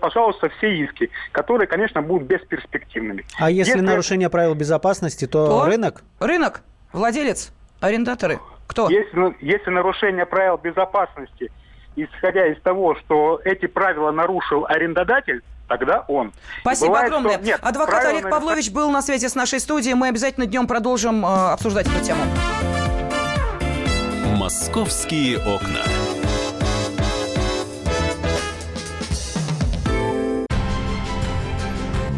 пожалуйста, 0.00 0.48
все 0.58 0.74
иски, 0.76 1.10
которые, 1.32 1.66
конечно, 1.66 2.02
будут 2.02 2.26
бесперспективными. 2.26 3.24
А 3.38 3.50
если, 3.50 3.72
если... 3.72 3.84
нарушение 3.84 4.30
правил 4.30 4.54
безопасности, 4.54 5.26
то, 5.26 5.46
то 5.46 5.64
рынок? 5.66 6.02
Рынок, 6.20 6.62
владелец, 6.92 7.52
арендаторы, 7.80 8.40
кто? 8.66 8.88
Если, 8.88 9.36
если 9.44 9.70
нарушение 9.70 10.26
правил 10.26 10.56
безопасности, 10.56 11.50
исходя 11.96 12.46
из 12.46 12.60
того, 12.62 12.96
что 12.96 13.40
эти 13.44 13.66
правила 13.66 14.10
нарушил 14.10 14.64
арендодатель, 14.66 15.42
тогда 15.68 16.04
он. 16.08 16.32
Спасибо 16.60 16.88
бывает, 16.88 17.06
огромное. 17.06 17.34
Что... 17.34 17.44
Нет, 17.44 17.60
Адвокат 17.62 18.04
Олег 18.06 18.30
Павлович 18.30 18.70
был 18.70 18.90
на 18.90 19.02
связи 19.02 19.28
с 19.28 19.34
нашей 19.34 19.60
студией. 19.60 19.94
Мы 19.94 20.08
обязательно 20.08 20.46
днем 20.46 20.66
продолжим 20.66 21.24
э, 21.24 21.52
обсуждать 21.52 21.86
эту 21.86 22.04
тему. 22.04 22.22
Московские 24.36 25.38
окна. 25.38 25.80